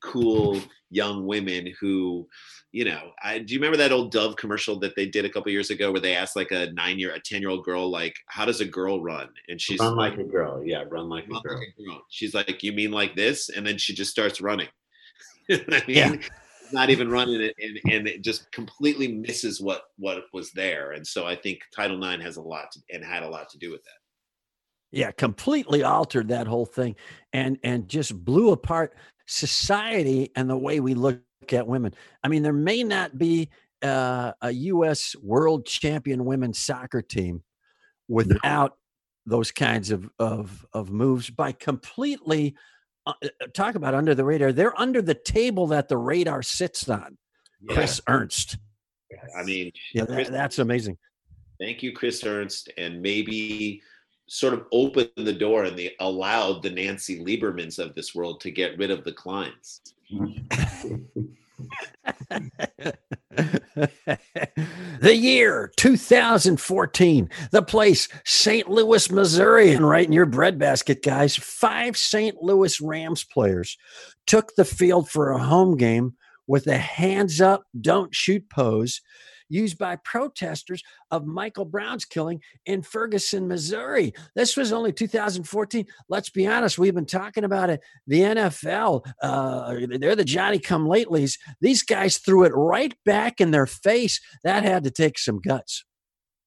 cool 0.05 0.61
young 0.89 1.25
women 1.25 1.73
who, 1.79 2.27
you 2.71 2.85
know, 2.85 3.11
I, 3.23 3.39
do 3.39 3.53
you 3.53 3.59
remember 3.59 3.77
that 3.77 3.91
old 3.91 4.11
Dove 4.11 4.35
commercial 4.35 4.79
that 4.79 4.95
they 4.95 5.05
did 5.05 5.25
a 5.25 5.29
couple 5.29 5.51
years 5.51 5.69
ago 5.69 5.91
where 5.91 6.01
they 6.01 6.15
asked 6.15 6.35
like 6.35 6.51
a 6.51 6.71
nine 6.73 6.99
year, 6.99 7.13
a 7.13 7.19
10 7.19 7.41
year 7.41 7.49
old 7.49 7.65
girl, 7.65 7.89
like, 7.89 8.15
how 8.27 8.45
does 8.45 8.61
a 8.61 8.65
girl 8.65 9.01
run? 9.01 9.29
And 9.49 9.59
she's 9.59 9.79
run 9.79 9.95
like, 9.95 10.17
like 10.17 10.27
a 10.27 10.29
girl. 10.29 10.63
Yeah. 10.65 10.83
Run 10.89 11.09
like, 11.09 11.27
run 11.27 11.39
a, 11.39 11.47
girl. 11.47 11.57
like 11.57 11.75
a 11.79 11.83
girl. 11.83 12.01
She's 12.09 12.33
like, 12.33 12.63
you 12.63 12.73
mean 12.73 12.91
like 12.91 13.15
this? 13.15 13.49
And 13.49 13.65
then 13.65 13.77
she 13.77 13.93
just 13.93 14.11
starts 14.11 14.41
running. 14.41 14.69
I 15.51 15.83
mean? 15.87 15.97
Yeah. 15.97 16.15
Not 16.71 16.89
even 16.89 17.11
running 17.11 17.41
it, 17.41 17.55
and, 17.59 17.93
and 17.93 18.07
it 18.07 18.23
just 18.23 18.51
completely 18.51 19.07
misses 19.07 19.61
what 19.61 19.83
what 19.97 20.23
was 20.33 20.51
there. 20.53 20.93
And 20.93 21.05
so 21.05 21.23
I 21.27 21.35
think 21.35 21.59
Title 21.71 22.03
IX 22.03 22.23
has 22.23 22.37
a 22.37 22.41
lot 22.41 22.71
to, 22.71 22.79
and 22.91 23.05
had 23.05 23.21
a 23.21 23.29
lot 23.29 23.49
to 23.49 23.59
do 23.59 23.69
with 23.69 23.83
that. 23.83 23.99
Yeah, 24.91 25.11
completely 25.11 25.83
altered 25.83 26.29
that 26.29 26.47
whole 26.47 26.65
thing, 26.65 26.95
and 27.33 27.59
and 27.63 27.87
just 27.87 28.25
blew 28.25 28.51
apart 28.51 28.95
society 29.25 30.31
and 30.35 30.49
the 30.49 30.57
way 30.57 30.79
we 30.79 30.93
look 30.93 31.21
at 31.51 31.67
women. 31.67 31.93
I 32.23 32.27
mean, 32.27 32.43
there 32.43 32.53
may 32.53 32.83
not 32.83 33.17
be 33.17 33.49
uh, 33.81 34.33
a 34.41 34.51
U.S. 34.51 35.15
world 35.21 35.65
champion 35.65 36.25
women's 36.25 36.59
soccer 36.59 37.01
team 37.01 37.43
without 38.07 38.77
no. 39.25 39.37
those 39.37 39.51
kinds 39.51 39.91
of, 39.91 40.09
of, 40.19 40.65
of 40.73 40.91
moves 40.91 41.29
by 41.29 41.51
completely 41.51 42.55
uh, 43.05 43.13
uh, 43.23 43.27
talk 43.53 43.75
about 43.75 43.93
under 43.93 44.15
the 44.15 44.23
radar. 44.23 44.51
They're 44.51 44.79
under 44.79 45.01
the 45.01 45.13
table 45.13 45.67
that 45.67 45.87
the 45.87 45.97
radar 45.97 46.41
sits 46.41 46.89
on. 46.89 47.17
Yeah. 47.61 47.75
Chris 47.75 48.01
Ernst. 48.07 48.57
I 49.37 49.43
mean, 49.43 49.71
yeah, 49.93 50.05
Chris, 50.05 50.29
that's 50.29 50.59
amazing. 50.59 50.97
Thank 51.59 51.81
you, 51.81 51.93
Chris 51.93 52.23
Ernst, 52.25 52.69
and 52.77 53.01
maybe 53.01 53.81
sort 54.27 54.53
of 54.53 54.65
opened 54.71 55.11
the 55.15 55.33
door 55.33 55.65
and 55.65 55.77
they 55.77 55.95
allowed 55.99 56.63
the 56.63 56.69
Nancy 56.69 57.23
Liebermans 57.23 57.79
of 57.79 57.93
this 57.95 58.15
world 58.15 58.41
to 58.41 58.51
get 58.51 58.77
rid 58.77 58.91
of 58.91 59.03
the 59.03 59.11
Kleins. 59.11 59.81
the 64.99 65.15
year 65.15 65.71
2014, 65.77 67.29
the 67.51 67.61
place 67.61 68.07
St. 68.25 68.69
Louis, 68.69 69.11
Missouri, 69.11 69.73
and 69.73 69.87
right 69.87 70.05
in 70.05 70.13
your 70.13 70.25
breadbasket, 70.25 71.03
guys. 71.03 71.35
Five 71.35 71.97
St. 71.97 72.41
Louis 72.41 72.79
Rams 72.81 73.23
players 73.23 73.77
took 74.25 74.55
the 74.55 74.65
field 74.65 75.09
for 75.09 75.31
a 75.31 75.43
home 75.43 75.77
game 75.77 76.15
with 76.47 76.67
a 76.67 76.77
hands 76.77 77.41
up, 77.41 77.63
don't 77.79 78.13
shoot 78.13 78.49
pose 78.49 79.01
used 79.49 79.77
by 79.77 79.95
protesters 79.97 80.83
of 81.11 81.25
Michael 81.25 81.65
Brown's 81.65 82.05
killing 82.05 82.41
in 82.65 82.81
Ferguson, 82.81 83.47
Missouri. 83.47 84.13
This 84.35 84.57
was 84.57 84.71
only 84.71 84.91
2014. 84.91 85.85
Let's 86.09 86.29
be 86.29 86.47
honest, 86.47 86.77
we've 86.77 86.95
been 86.95 87.05
talking 87.05 87.43
about 87.43 87.69
it. 87.69 87.81
The 88.07 88.21
NFL, 88.21 89.05
uh, 89.21 89.75
they're 89.99 90.15
the 90.15 90.23
Johnny 90.23 90.59
come 90.59 90.87
latelys. 90.87 91.37
These 91.61 91.83
guys 91.83 92.17
threw 92.17 92.43
it 92.43 92.53
right 92.55 92.95
back 93.05 93.41
in 93.41 93.51
their 93.51 93.67
face. 93.67 94.19
That 94.43 94.63
had 94.63 94.83
to 94.83 94.91
take 94.91 95.17
some 95.17 95.39
guts. 95.39 95.85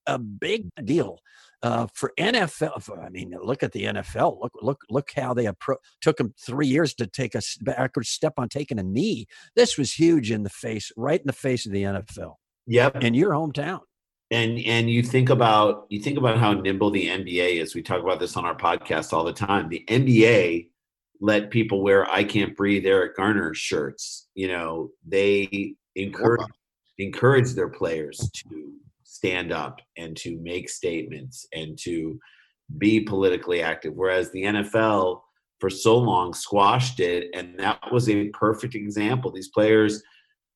A 0.07 0.19
big 0.19 0.69
deal. 0.85 1.21
Uh, 1.61 1.89
for 1.93 2.13
NFL, 2.19 2.81
for, 2.81 3.03
I 3.03 3.09
mean, 3.09 3.35
look 3.43 3.65
at 3.65 3.73
the 3.73 3.85
NFL. 3.85 4.41
Look, 4.41 4.53
look, 4.63 4.83
look 4.89 5.11
how 5.17 5.35
they 5.35 5.47
appro- 5.47 5.79
took 6.01 6.17
them 6.17 6.33
three 6.39 6.69
years 6.69 6.95
to 6.95 7.07
take 7.07 7.35
a 7.35 7.43
backward 7.63 8.07
step 8.07 8.35
on 8.37 8.49
taking 8.49 8.79
a 8.79 8.85
knee. 8.85 9.27
This 9.57 9.77
was 9.77 9.93
huge 9.93 10.31
in 10.31 10.45
the 10.45 10.51
face, 10.51 10.93
right 10.97 11.21
in 11.21 11.27
the 11.27 11.33
face 11.33 11.67
of 11.67 11.73
the 11.73 11.83
NFL. 11.83 12.35
Yep. 12.69 13.03
In 13.03 13.15
your 13.15 13.33
hometown. 13.33 13.81
And 14.31 14.59
and 14.61 14.91
you 14.91 15.03
think 15.03 15.31
about 15.31 15.87
you 15.89 16.01
think 16.01 16.19
about 16.19 16.37
how 16.37 16.53
nimble 16.53 16.91
the 16.91 17.07
NBA 17.07 17.63
is. 17.63 17.75
We 17.75 17.83
talk 17.83 18.03
about 18.03 18.21
this 18.21 18.37
on 18.37 18.45
our 18.45 18.57
podcast 18.57 19.15
all 19.15 19.25
the 19.25 19.33
time. 19.33 19.71
The 19.71 19.85
NBA 19.89 20.69
let 21.21 21.51
people 21.51 21.83
wear 21.83 22.09
I 22.11 22.25
can't 22.25 22.55
breathe 22.55 22.85
Eric 22.85 23.17
Garner 23.17 23.55
shirts. 23.55 24.29
You 24.35 24.49
know, 24.49 24.91
they 25.07 25.75
encourage 25.97 26.47
encourage 26.99 27.55
their 27.55 27.71
players 27.71 28.19
to 28.35 28.75
stand 29.03 29.51
up 29.51 29.81
and 29.97 30.15
to 30.19 30.39
make 30.41 30.69
statements 30.69 31.47
and 31.55 31.79
to 31.79 32.19
be 32.77 33.01
politically 33.01 33.63
active. 33.63 33.95
Whereas 33.95 34.31
the 34.31 34.43
NFL 34.43 35.23
for 35.59 35.71
so 35.71 35.97
long 35.97 36.35
squashed 36.35 37.01
it, 37.01 37.31
and 37.35 37.59
that 37.59 37.81
was 37.91 38.11
a 38.11 38.29
perfect 38.29 38.75
example. 38.75 39.31
These 39.31 39.49
players 39.49 40.03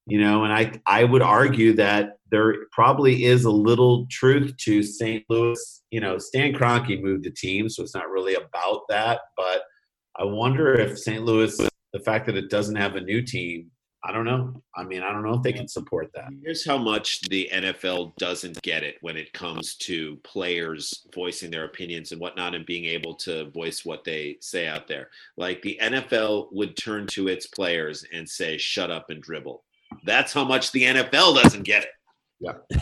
you 0.07 0.21
know 0.21 0.45
and 0.45 0.53
i 0.53 0.73
i 0.87 1.05
would 1.05 1.23
argue 1.23 1.73
that 1.73 2.19
there 2.31 2.55
probably 2.73 3.25
is 3.25 3.45
a 3.45 3.51
little 3.51 4.07
truth 4.11 4.55
to 4.57 4.83
st 4.83 5.25
louis 5.29 5.83
you 5.91 6.01
know 6.01 6.19
stan 6.19 6.53
Kroenke 6.53 7.03
moved 7.03 7.25
the 7.25 7.31
team 7.31 7.69
so 7.69 7.83
it's 7.83 7.95
not 7.95 8.11
really 8.11 8.35
about 8.35 8.83
that 8.89 9.21
but 9.37 9.63
i 10.19 10.25
wonder 10.25 10.75
if 10.75 10.99
st 10.99 11.25
louis 11.25 11.57
the 11.93 12.01
fact 12.01 12.27
that 12.27 12.37
it 12.37 12.51
doesn't 12.51 12.77
have 12.77 12.97
a 12.97 13.01
new 13.01 13.23
team 13.23 13.71
i 14.05 14.11
don't 14.11 14.25
know. 14.25 14.61
I 14.75 14.83
mean 14.83 15.05
i 15.05 15.13
don't 15.13 15.23
know 15.23 15.35
if 15.35 15.43
they 15.43 15.53
can 15.53 15.69
support 15.69 16.11
that. 16.15 16.31
Here's 16.43 16.67
how 16.67 16.79
much 16.79 17.21
the 17.29 17.49
nfl 17.53 18.17
doesn't 18.17 18.61
get 18.63 18.83
it 18.83 18.97
when 19.03 19.17
it 19.17 19.33
comes 19.33 19.77
to 19.77 20.17
players 20.25 21.07
voicing 21.15 21.53
their 21.53 21.65
opinions 21.65 22.11
and 22.11 22.21
whatnot 22.21 22.57
and 22.57 22.67
being 22.67 22.87
able 22.87 23.15
to 23.17 23.51
voice 23.51 23.85
what 23.85 24.03
they 24.03 24.39
say 24.41 24.67
out 24.67 24.89
there. 24.89 25.11
Like 25.37 25.63
the 25.63 25.79
nfl 25.81 26.49
would 26.51 26.77
turn 26.77 27.07
to 27.09 27.29
its 27.29 27.47
players 27.47 28.05
and 28.13 28.29
say 28.29 28.59
shut 28.59 28.91
up 28.91 29.11
and 29.11 29.23
dribble 29.23 29.63
that's 30.05 30.33
how 30.33 30.45
much 30.45 30.73
the 30.73 30.83
NFL 30.83 31.43
doesn't 31.43 31.63
get 31.63 31.85
it. 31.85 31.91
Yeah. 32.41 32.81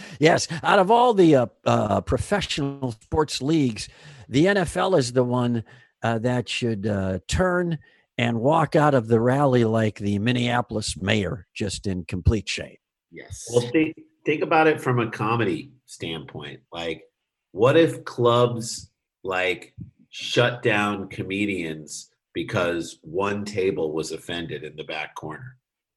yes, 0.18 0.48
out 0.62 0.78
of 0.78 0.90
all 0.90 1.14
the 1.14 1.36
uh, 1.36 1.46
uh, 1.64 2.00
professional 2.00 2.92
sports 2.92 3.40
leagues, 3.40 3.88
the 4.28 4.46
NFL 4.46 4.98
is 4.98 5.12
the 5.12 5.24
one 5.24 5.64
uh, 6.02 6.18
that 6.18 6.48
should 6.48 6.86
uh, 6.86 7.20
turn 7.28 7.78
and 8.18 8.40
walk 8.40 8.74
out 8.76 8.94
of 8.94 9.08
the 9.08 9.20
rally 9.20 9.64
like 9.64 9.98
the 9.98 10.18
Minneapolis 10.18 10.96
mayor, 10.96 11.46
just 11.54 11.86
in 11.86 12.04
complete 12.04 12.48
shame. 12.48 12.76
Yes. 13.10 13.46
Well, 13.52 13.68
think, 13.70 13.96
think 14.24 14.42
about 14.42 14.66
it 14.66 14.80
from 14.80 14.98
a 14.98 15.10
comedy 15.10 15.72
standpoint. 15.84 16.60
Like, 16.72 17.02
what 17.52 17.76
if 17.76 18.04
clubs 18.04 18.90
like 19.22 19.74
shut 20.10 20.62
down 20.62 21.08
comedians 21.08 22.10
because 22.32 22.98
one 23.02 23.44
table 23.44 23.92
was 23.92 24.12
offended 24.12 24.64
in 24.64 24.76
the 24.76 24.84
back 24.84 25.14
corner? 25.14 25.56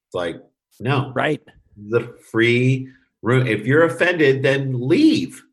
It's 0.10 0.16
like, 0.16 0.42
no. 0.80 1.12
Right. 1.14 1.42
The 1.78 2.18
free 2.32 2.90
room. 3.22 3.46
If 3.46 3.68
you're 3.68 3.84
offended, 3.84 4.42
then 4.42 4.88
leave 4.88 5.44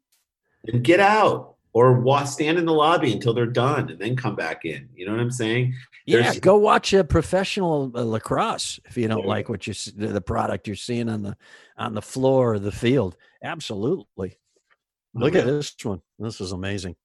and 0.66 0.82
get 0.82 0.98
out 0.98 1.56
or 1.74 2.00
walk, 2.00 2.26
stand 2.26 2.56
in 2.56 2.64
the 2.64 2.72
lobby 2.72 3.12
until 3.12 3.34
they're 3.34 3.44
done 3.44 3.90
and 3.90 3.98
then 3.98 4.16
come 4.16 4.34
back 4.34 4.64
in. 4.64 4.88
You 4.94 5.04
know 5.04 5.12
what 5.12 5.20
I'm 5.20 5.30
saying? 5.30 5.74
There's, 6.06 6.36
yeah, 6.36 6.40
go 6.40 6.56
watch 6.56 6.94
a 6.94 7.04
professional 7.04 7.92
uh, 7.94 8.02
lacrosse 8.02 8.80
if 8.86 8.96
you 8.96 9.08
don't 9.08 9.24
yeah. 9.24 9.26
like 9.26 9.50
what 9.50 9.66
you 9.66 9.74
the 9.94 10.22
product 10.22 10.66
you're 10.66 10.76
seeing 10.76 11.10
on 11.10 11.22
the 11.22 11.36
on 11.76 11.92
the 11.92 12.00
floor 12.00 12.54
of 12.54 12.62
the 12.62 12.72
field. 12.72 13.16
Absolutely. 13.42 14.38
Look 15.12 15.34
oh, 15.34 15.38
at 15.38 15.44
this 15.44 15.74
one. 15.82 16.00
This 16.18 16.40
is 16.40 16.52
amazing. 16.52 16.96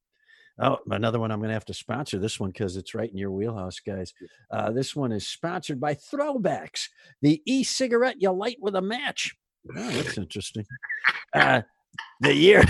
Oh, 0.61 0.77
another 0.91 1.19
one 1.19 1.31
I'm 1.31 1.39
going 1.39 1.49
to 1.49 1.55
have 1.55 1.65
to 1.65 1.73
sponsor 1.73 2.19
this 2.19 2.39
one 2.39 2.51
because 2.51 2.77
it's 2.77 2.93
right 2.93 3.09
in 3.09 3.17
your 3.17 3.31
wheelhouse, 3.31 3.79
guys. 3.79 4.13
Uh, 4.51 4.71
this 4.71 4.95
one 4.95 5.11
is 5.11 5.27
sponsored 5.27 5.79
by 5.79 5.95
Throwbacks, 5.95 6.89
the 7.21 7.41
e 7.45 7.63
cigarette 7.63 8.17
you 8.19 8.31
light 8.31 8.57
with 8.61 8.75
a 8.75 8.81
match. 8.81 9.35
Oh, 9.75 9.89
that's 9.89 10.17
interesting. 10.17 10.65
Uh, 11.33 11.61
the 12.19 12.33
year. 12.33 12.63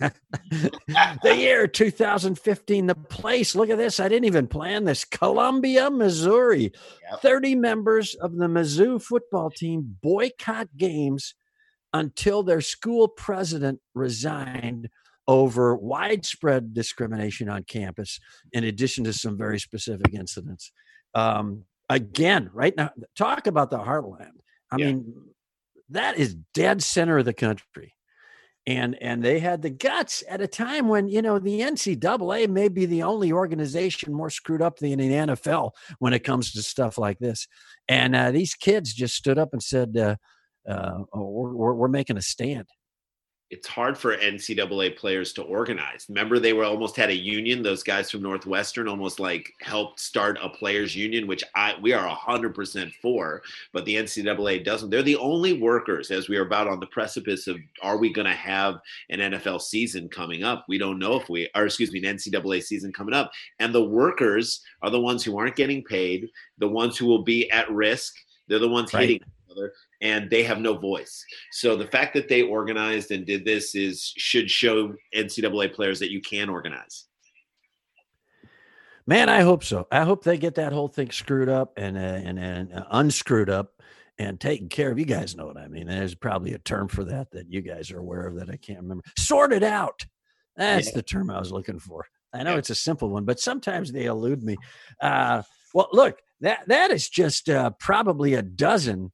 the 0.00 1.36
year 1.36 1.66
2015, 1.66 2.86
the 2.86 2.94
place. 2.94 3.54
Look 3.54 3.70
at 3.70 3.78
this. 3.78 4.00
I 4.00 4.08
didn't 4.08 4.26
even 4.26 4.46
plan 4.46 4.84
this. 4.84 5.04
Columbia, 5.04 5.90
Missouri. 5.90 6.72
Yep. 7.10 7.22
30 7.22 7.54
members 7.54 8.14
of 8.14 8.36
the 8.36 8.46
Mizzou 8.46 9.00
football 9.00 9.50
team 9.50 9.96
boycott 10.02 10.68
games 10.76 11.34
until 11.92 12.42
their 12.42 12.60
school 12.60 13.08
president 13.08 13.80
resigned 13.94 14.90
over 15.26 15.74
widespread 15.76 16.74
discrimination 16.74 17.48
on 17.48 17.64
campus, 17.64 18.20
in 18.52 18.64
addition 18.64 19.04
to 19.04 19.12
some 19.12 19.38
very 19.38 19.58
specific 19.58 20.12
incidents. 20.14 20.72
Um, 21.14 21.64
again, 21.88 22.50
right 22.52 22.76
now, 22.76 22.90
talk 23.16 23.46
about 23.46 23.70
the 23.70 23.78
heartland. 23.78 24.32
I 24.70 24.76
yeah. 24.78 24.86
mean, 24.86 25.14
that 25.90 26.18
is 26.18 26.34
dead 26.54 26.82
center 26.82 27.18
of 27.18 27.24
the 27.24 27.32
country. 27.32 27.94
And 28.66 28.96
and 29.02 29.22
they 29.22 29.40
had 29.40 29.60
the 29.60 29.68
guts 29.68 30.24
at 30.26 30.40
a 30.40 30.46
time 30.46 30.88
when 30.88 31.06
you 31.06 31.20
know 31.20 31.38
the 31.38 31.60
NCAA 31.60 32.48
may 32.48 32.68
be 32.68 32.86
the 32.86 33.02
only 33.02 33.30
organization 33.30 34.14
more 34.14 34.30
screwed 34.30 34.62
up 34.62 34.78
than 34.78 34.98
the 34.98 35.10
NFL 35.10 35.72
when 35.98 36.14
it 36.14 36.24
comes 36.24 36.50
to 36.52 36.62
stuff 36.62 36.96
like 36.96 37.18
this. 37.18 37.46
And 37.88 38.16
uh, 38.16 38.30
these 38.30 38.54
kids 38.54 38.94
just 38.94 39.16
stood 39.16 39.38
up 39.38 39.50
and 39.52 39.62
said, 39.62 39.94
uh, 39.98 40.16
uh, 40.66 41.00
we're, 41.12 41.74
"We're 41.74 41.88
making 41.88 42.16
a 42.16 42.22
stand." 42.22 42.66
It's 43.50 43.68
hard 43.68 43.96
for 43.96 44.16
NCAA 44.16 44.96
players 44.96 45.32
to 45.34 45.42
organize. 45.42 46.06
Remember, 46.08 46.38
they 46.38 46.52
were 46.52 46.64
almost 46.64 46.96
had 46.96 47.10
a 47.10 47.14
union. 47.14 47.62
Those 47.62 47.82
guys 47.82 48.10
from 48.10 48.22
Northwestern 48.22 48.88
almost 48.88 49.20
like 49.20 49.52
helped 49.60 50.00
start 50.00 50.38
a 50.42 50.48
players 50.48 50.96
union, 50.96 51.26
which 51.26 51.44
I 51.54 51.74
we 51.80 51.92
are 51.92 52.08
hundred 52.08 52.54
percent 52.54 52.92
for. 53.02 53.42
But 53.72 53.84
the 53.84 53.96
NCAA 53.96 54.64
doesn't. 54.64 54.90
They're 54.90 55.02
the 55.02 55.16
only 55.16 55.60
workers, 55.60 56.10
as 56.10 56.28
we 56.28 56.36
are 56.36 56.46
about 56.46 56.68
on 56.68 56.80
the 56.80 56.86
precipice 56.86 57.46
of 57.46 57.58
are 57.82 57.98
we 57.98 58.12
going 58.12 58.26
to 58.26 58.34
have 58.34 58.76
an 59.10 59.20
NFL 59.20 59.60
season 59.60 60.08
coming 60.08 60.42
up? 60.42 60.64
We 60.68 60.78
don't 60.78 60.98
know 60.98 61.20
if 61.20 61.28
we, 61.28 61.48
or 61.54 61.66
excuse 61.66 61.92
me, 61.92 62.04
an 62.04 62.16
NCAA 62.16 62.62
season 62.62 62.92
coming 62.92 63.14
up. 63.14 63.30
And 63.60 63.74
the 63.74 63.84
workers 63.84 64.62
are 64.82 64.90
the 64.90 65.00
ones 65.00 65.22
who 65.22 65.38
aren't 65.38 65.56
getting 65.56 65.84
paid, 65.84 66.28
the 66.58 66.68
ones 66.68 66.96
who 66.96 67.06
will 67.06 67.22
be 67.22 67.50
at 67.50 67.70
risk. 67.70 68.14
They're 68.48 68.58
the 68.58 68.68
ones 68.68 68.92
right. 68.92 69.02
hitting 69.02 69.16
each 69.16 69.52
other 69.52 69.72
and 70.04 70.28
they 70.28 70.44
have 70.44 70.60
no 70.60 70.76
voice. 70.76 71.24
So 71.50 71.76
the 71.76 71.86
fact 71.86 72.12
that 72.14 72.28
they 72.28 72.42
organized 72.42 73.10
and 73.10 73.26
did 73.26 73.44
this 73.44 73.74
is 73.74 74.12
should 74.16 74.50
show 74.50 74.94
NCAA 75.16 75.72
players 75.74 75.98
that 75.98 76.12
you 76.12 76.20
can 76.20 76.50
organize. 76.50 77.06
Man, 79.06 79.28
I 79.28 79.40
hope 79.40 79.64
so. 79.64 79.86
I 79.90 80.04
hope 80.04 80.22
they 80.22 80.38
get 80.38 80.54
that 80.56 80.72
whole 80.72 80.88
thing 80.88 81.10
screwed 81.10 81.48
up 81.48 81.72
and 81.76 81.96
uh, 81.96 82.00
and 82.00 82.38
and 82.38 82.72
uh, 82.72 82.84
unscrewed 82.90 83.50
up 83.50 83.82
and 84.18 84.38
taken 84.38 84.68
care 84.68 84.92
of. 84.92 84.98
You 84.98 85.06
guys 85.06 85.36
know 85.36 85.46
what 85.46 85.56
I 85.56 85.68
mean. 85.68 85.86
There's 85.86 86.14
probably 86.14 86.52
a 86.52 86.58
term 86.58 86.88
for 86.88 87.04
that 87.04 87.30
that 87.32 87.50
you 87.50 87.62
guys 87.62 87.90
are 87.90 87.98
aware 87.98 88.26
of 88.26 88.36
that 88.36 88.50
I 88.50 88.56
can't 88.56 88.80
remember. 88.80 89.04
Sorted 89.18 89.62
out. 89.62 90.04
That's 90.56 90.88
yeah. 90.88 90.96
the 90.96 91.02
term 91.02 91.30
I 91.30 91.38
was 91.38 91.50
looking 91.50 91.78
for. 91.78 92.06
I 92.32 92.42
know 92.42 92.52
yeah. 92.52 92.58
it's 92.58 92.70
a 92.70 92.74
simple 92.74 93.08
one, 93.08 93.24
but 93.24 93.40
sometimes 93.40 93.90
they 93.90 94.04
elude 94.04 94.42
me. 94.42 94.56
Uh, 95.00 95.42
well, 95.72 95.88
look, 95.92 96.20
that 96.40 96.66
that 96.68 96.90
is 96.90 97.08
just 97.08 97.48
uh, 97.48 97.70
probably 97.78 98.34
a 98.34 98.42
dozen 98.42 99.12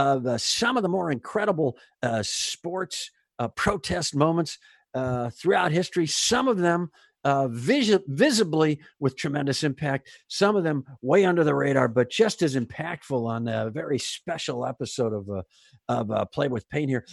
of 0.00 0.26
uh, 0.26 0.38
some 0.38 0.76
of 0.76 0.82
the 0.82 0.88
more 0.88 1.10
incredible 1.10 1.76
uh, 2.02 2.22
sports 2.22 3.10
uh, 3.38 3.48
protest 3.48 4.14
moments 4.14 4.58
uh, 4.94 5.30
throughout 5.30 5.72
history. 5.72 6.06
Some 6.06 6.48
of 6.48 6.58
them 6.58 6.90
uh, 7.22 7.48
vis- 7.48 7.98
visibly 8.06 8.80
with 8.98 9.14
tremendous 9.16 9.62
impact. 9.62 10.08
Some 10.28 10.56
of 10.56 10.64
them 10.64 10.84
way 11.02 11.26
under 11.26 11.44
the 11.44 11.54
radar, 11.54 11.86
but 11.86 12.10
just 12.10 12.40
as 12.40 12.56
impactful 12.56 13.28
on 13.28 13.46
a 13.46 13.68
very 13.68 13.98
special 13.98 14.64
episode 14.66 15.12
of 15.12 15.28
uh, 15.28 15.42
of 15.88 16.30
Play 16.30 16.48
with 16.48 16.68
Pain 16.70 16.88
here. 16.88 17.04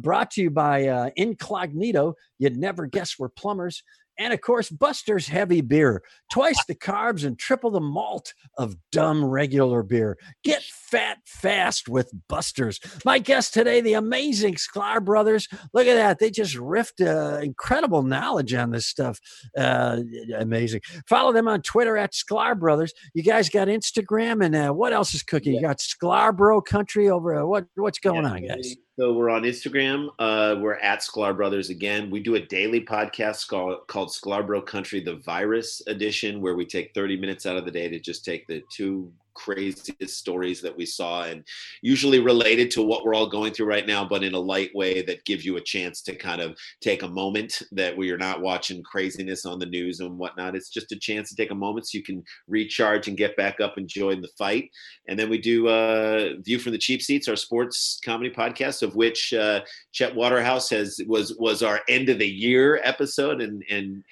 Brought 0.00 0.32
to 0.32 0.42
you 0.42 0.50
by 0.50 1.12
Incognito. 1.16 2.14
You'd 2.38 2.56
never 2.56 2.86
guess 2.86 3.18
we're 3.18 3.28
plumbers. 3.28 3.84
And 4.18 4.32
of 4.32 4.40
course, 4.40 4.70
Buster's 4.70 5.28
Heavy 5.28 5.60
Beer. 5.60 6.02
Twice 6.30 6.62
the 6.66 6.74
carbs 6.74 7.24
and 7.24 7.38
triple 7.38 7.70
the 7.70 7.80
malt 7.80 8.34
of 8.58 8.76
dumb 8.90 9.24
regular 9.24 9.82
beer. 9.82 10.18
Get 10.44 10.62
fat 10.62 11.18
fast 11.24 11.88
with 11.88 12.12
Buster's. 12.28 12.78
My 13.04 13.18
guest 13.18 13.54
today, 13.54 13.80
the 13.80 13.94
amazing 13.94 14.54
Sklar 14.54 15.04
brothers. 15.04 15.48
Look 15.72 15.86
at 15.86 15.94
that. 15.94 16.18
They 16.18 16.30
just 16.30 16.56
riffed 16.56 17.00
uh, 17.00 17.40
incredible 17.40 18.02
knowledge 18.02 18.54
on 18.54 18.70
this 18.70 18.86
stuff. 18.86 19.18
Uh, 19.56 20.00
amazing. 20.38 20.82
Follow 21.08 21.32
them 21.32 21.48
on 21.48 21.62
Twitter 21.62 21.96
at 21.96 22.12
Sklar 22.12 22.58
brothers. 22.58 22.92
You 23.14 23.22
guys 23.22 23.48
got 23.48 23.68
Instagram 23.68 24.44
and 24.44 24.54
uh, 24.54 24.72
what 24.72 24.92
else 24.92 25.14
is 25.14 25.22
cooking? 25.22 25.54
Yeah. 25.54 25.60
You 25.60 25.66
got 25.66 25.78
Sklarbro 25.78 26.64
Country 26.64 27.08
over. 27.08 27.34
Uh, 27.34 27.46
what 27.46 27.66
What's 27.74 27.98
going 27.98 28.24
yeah, 28.24 28.30
on, 28.30 28.46
guys? 28.46 28.76
So 28.98 29.14
we're 29.14 29.30
on 29.30 29.42
Instagram. 29.44 30.08
Uh, 30.18 30.56
we're 30.60 30.74
at 30.74 31.00
Sklar 31.00 31.34
Brothers 31.34 31.70
again. 31.70 32.10
We 32.10 32.20
do 32.20 32.34
a 32.34 32.40
daily 32.40 32.84
podcast 32.84 33.48
called, 33.48 33.86
called 33.86 34.10
Sklarbro 34.10 34.66
Country, 34.66 35.00
the 35.00 35.16
virus 35.16 35.80
edition, 35.86 36.42
where 36.42 36.54
we 36.54 36.66
take 36.66 36.92
30 36.92 37.16
minutes 37.16 37.46
out 37.46 37.56
of 37.56 37.64
the 37.64 37.70
day 37.70 37.88
to 37.88 37.98
just 37.98 38.22
take 38.22 38.46
the 38.46 38.62
two 38.70 39.10
craziest 39.34 40.16
stories 40.16 40.60
that 40.60 40.76
we 40.76 40.86
saw 40.86 41.24
and 41.24 41.44
usually 41.82 42.20
related 42.20 42.70
to 42.70 42.82
what 42.82 43.04
we're 43.04 43.14
all 43.14 43.28
going 43.28 43.52
through 43.52 43.66
right 43.66 43.86
now 43.86 44.04
but 44.04 44.22
in 44.22 44.34
a 44.34 44.38
light 44.38 44.70
way 44.74 45.02
that 45.02 45.24
gives 45.24 45.44
you 45.44 45.56
a 45.56 45.60
chance 45.60 46.02
to 46.02 46.14
kind 46.14 46.40
of 46.40 46.56
take 46.80 47.02
a 47.02 47.08
moment 47.08 47.62
that 47.72 47.96
we 47.96 48.10
are 48.10 48.18
not 48.18 48.40
watching 48.40 48.82
craziness 48.82 49.44
on 49.46 49.58
the 49.58 49.66
news 49.66 50.00
and 50.00 50.18
whatnot 50.18 50.56
it's 50.56 50.70
just 50.70 50.92
a 50.92 50.98
chance 50.98 51.28
to 51.28 51.36
take 51.36 51.50
a 51.50 51.54
moment 51.54 51.86
so 51.86 51.98
you 51.98 52.04
can 52.04 52.22
recharge 52.48 53.08
and 53.08 53.16
get 53.16 53.36
back 53.36 53.60
up 53.60 53.76
and 53.76 53.88
join 53.88 54.20
the 54.20 54.28
fight 54.38 54.70
and 55.08 55.18
then 55.18 55.28
we 55.28 55.38
do 55.38 55.68
uh 55.68 56.30
view 56.40 56.58
from 56.58 56.72
the 56.72 56.78
cheap 56.78 57.02
seats 57.02 57.28
our 57.28 57.36
sports 57.36 58.00
comedy 58.04 58.30
podcast 58.30 58.82
of 58.82 58.94
which 58.94 59.32
uh 59.32 59.60
chet 59.92 60.14
waterhouse 60.14 60.68
has 60.70 61.00
was 61.06 61.36
was 61.38 61.62
our 61.62 61.80
end 61.88 62.08
of 62.08 62.18
the 62.18 62.28
year 62.28 62.80
episode 62.84 63.40
and 63.40 63.62
and 63.70 64.04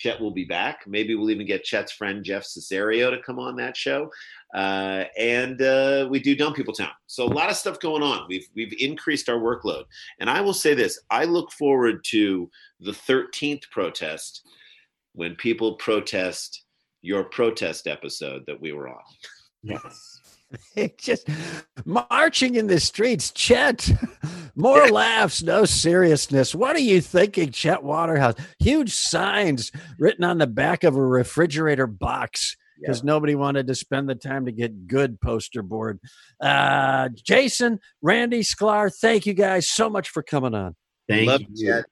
Chet 0.00 0.18
will 0.18 0.30
be 0.30 0.44
back. 0.44 0.80
Maybe 0.86 1.14
we'll 1.14 1.30
even 1.30 1.46
get 1.46 1.62
Chet's 1.62 1.92
friend 1.92 2.24
Jeff 2.24 2.44
Cesario 2.44 3.10
to 3.10 3.22
come 3.22 3.38
on 3.38 3.54
that 3.56 3.76
show. 3.76 4.10
Uh, 4.54 5.04
and 5.16 5.62
uh, 5.62 6.08
we 6.10 6.18
do 6.18 6.34
Dumb 6.34 6.54
People 6.54 6.74
Town. 6.74 6.90
So 7.06 7.24
a 7.24 7.32
lot 7.32 7.50
of 7.50 7.56
stuff 7.56 7.78
going 7.78 8.02
on. 8.02 8.26
We've 8.28 8.46
we've 8.54 8.74
increased 8.78 9.28
our 9.28 9.38
workload. 9.38 9.84
And 10.18 10.28
I 10.28 10.40
will 10.40 10.54
say 10.54 10.74
this: 10.74 10.98
I 11.10 11.24
look 11.24 11.52
forward 11.52 12.04
to 12.08 12.50
the 12.80 12.92
13th 12.92 13.70
protest 13.70 14.42
when 15.12 15.34
people 15.36 15.74
protest 15.74 16.64
your 17.02 17.24
protest 17.24 17.86
episode 17.86 18.44
that 18.46 18.60
we 18.60 18.72
were 18.72 18.88
on. 18.88 19.02
Yes. 19.62 20.20
just 20.98 21.28
marching 21.84 22.56
in 22.56 22.66
the 22.66 22.80
streets. 22.80 23.30
Chet, 23.30 23.90
more 24.56 24.88
laughs, 24.88 25.42
no 25.42 25.64
seriousness. 25.64 26.54
What 26.54 26.76
are 26.76 26.80
you 26.80 27.00
thinking, 27.00 27.52
Chet 27.52 27.82
Waterhouse? 27.82 28.34
Huge 28.58 28.92
signs 28.92 29.70
written 29.98 30.24
on 30.24 30.38
the 30.38 30.46
back 30.46 30.84
of 30.84 30.96
a 30.96 31.04
refrigerator 31.04 31.86
box 31.86 32.56
because 32.80 33.04
nobody 33.04 33.34
wanted 33.34 33.66
to 33.66 33.74
spend 33.74 34.08
the 34.08 34.14
time 34.14 34.46
to 34.46 34.52
get 34.52 34.86
good 34.86 35.20
poster 35.20 35.62
board. 35.62 36.00
Uh, 36.40 37.08
Jason, 37.14 37.80
Randy, 38.02 38.40
Sklar, 38.40 38.90
thank 38.94 39.26
you 39.26 39.34
guys 39.34 39.68
so 39.68 39.90
much 39.90 40.08
for 40.08 40.22
coming 40.22 40.54
on. 40.54 40.74
Thank 41.08 41.28
Love 41.28 41.42
you. 41.50 41.66
Chet. 41.66 41.84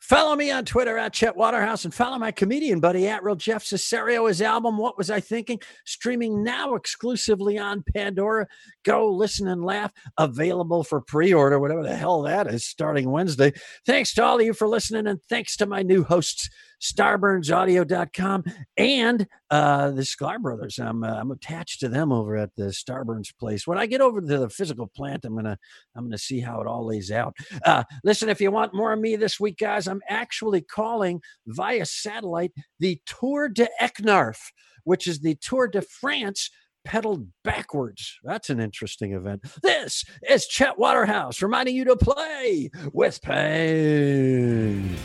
Follow 0.00 0.34
me 0.34 0.50
on 0.50 0.64
Twitter 0.64 0.96
at 0.96 1.12
Chet 1.12 1.36
Waterhouse 1.36 1.84
and 1.84 1.92
follow 1.92 2.18
my 2.18 2.32
comedian 2.32 2.80
buddy 2.80 3.06
at 3.06 3.22
Real 3.22 3.36
Jeff 3.36 3.62
Cesario. 3.62 4.28
His 4.28 4.40
album, 4.40 4.78
What 4.78 4.96
Was 4.96 5.10
I 5.10 5.20
Thinking? 5.20 5.60
Streaming 5.84 6.42
now 6.42 6.74
exclusively 6.74 7.58
on 7.58 7.84
Pandora. 7.94 8.46
Go 8.82 9.12
listen 9.12 9.46
and 9.46 9.62
laugh. 9.62 9.92
Available 10.16 10.84
for 10.84 11.02
pre 11.02 11.34
order, 11.34 11.60
whatever 11.60 11.82
the 11.82 11.94
hell 11.94 12.22
that 12.22 12.46
is, 12.46 12.64
starting 12.64 13.10
Wednesday. 13.10 13.52
Thanks 13.86 14.14
to 14.14 14.24
all 14.24 14.40
of 14.40 14.46
you 14.46 14.54
for 14.54 14.66
listening 14.66 15.06
and 15.06 15.20
thanks 15.28 15.54
to 15.58 15.66
my 15.66 15.82
new 15.82 16.02
hosts 16.02 16.48
starburnsaudio.com 16.80 18.44
and 18.76 19.26
uh, 19.50 19.90
the 19.90 20.02
Sklar 20.02 20.40
brothers. 20.40 20.78
I'm 20.78 21.04
uh, 21.04 21.14
I'm 21.14 21.30
attached 21.30 21.80
to 21.80 21.88
them 21.88 22.12
over 22.12 22.36
at 22.36 22.54
the 22.56 22.64
Starburns 22.64 23.36
place. 23.38 23.66
When 23.66 23.78
I 23.78 23.86
get 23.86 24.00
over 24.00 24.20
to 24.20 24.26
the 24.26 24.48
physical 24.48 24.86
plant, 24.86 25.24
I'm 25.24 25.34
gonna 25.34 25.58
I'm 25.96 26.04
gonna 26.04 26.18
see 26.18 26.40
how 26.40 26.60
it 26.60 26.66
all 26.66 26.86
lays 26.86 27.10
out. 27.10 27.36
Uh, 27.64 27.84
listen, 28.04 28.28
if 28.28 28.40
you 28.40 28.50
want 28.50 28.74
more 28.74 28.92
of 28.92 29.00
me 29.00 29.16
this 29.16 29.38
week, 29.38 29.58
guys, 29.58 29.86
I'm 29.86 30.02
actually 30.08 30.62
calling 30.62 31.20
via 31.46 31.84
satellite 31.84 32.52
the 32.78 33.00
Tour 33.06 33.48
de 33.48 33.68
Eknarf, 33.80 34.38
which 34.84 35.06
is 35.06 35.20
the 35.20 35.34
Tour 35.36 35.68
de 35.68 35.82
France 35.82 36.50
pedaled 36.84 37.28
backwards. 37.44 38.18
That's 38.24 38.50
an 38.50 38.60
interesting 38.60 39.12
event. 39.12 39.42
This 39.62 40.04
is 40.28 40.46
Chet 40.46 40.78
Waterhouse 40.78 41.42
reminding 41.42 41.76
you 41.76 41.84
to 41.84 41.96
play 41.96 42.70
with 42.92 43.20
pain. 43.22 44.96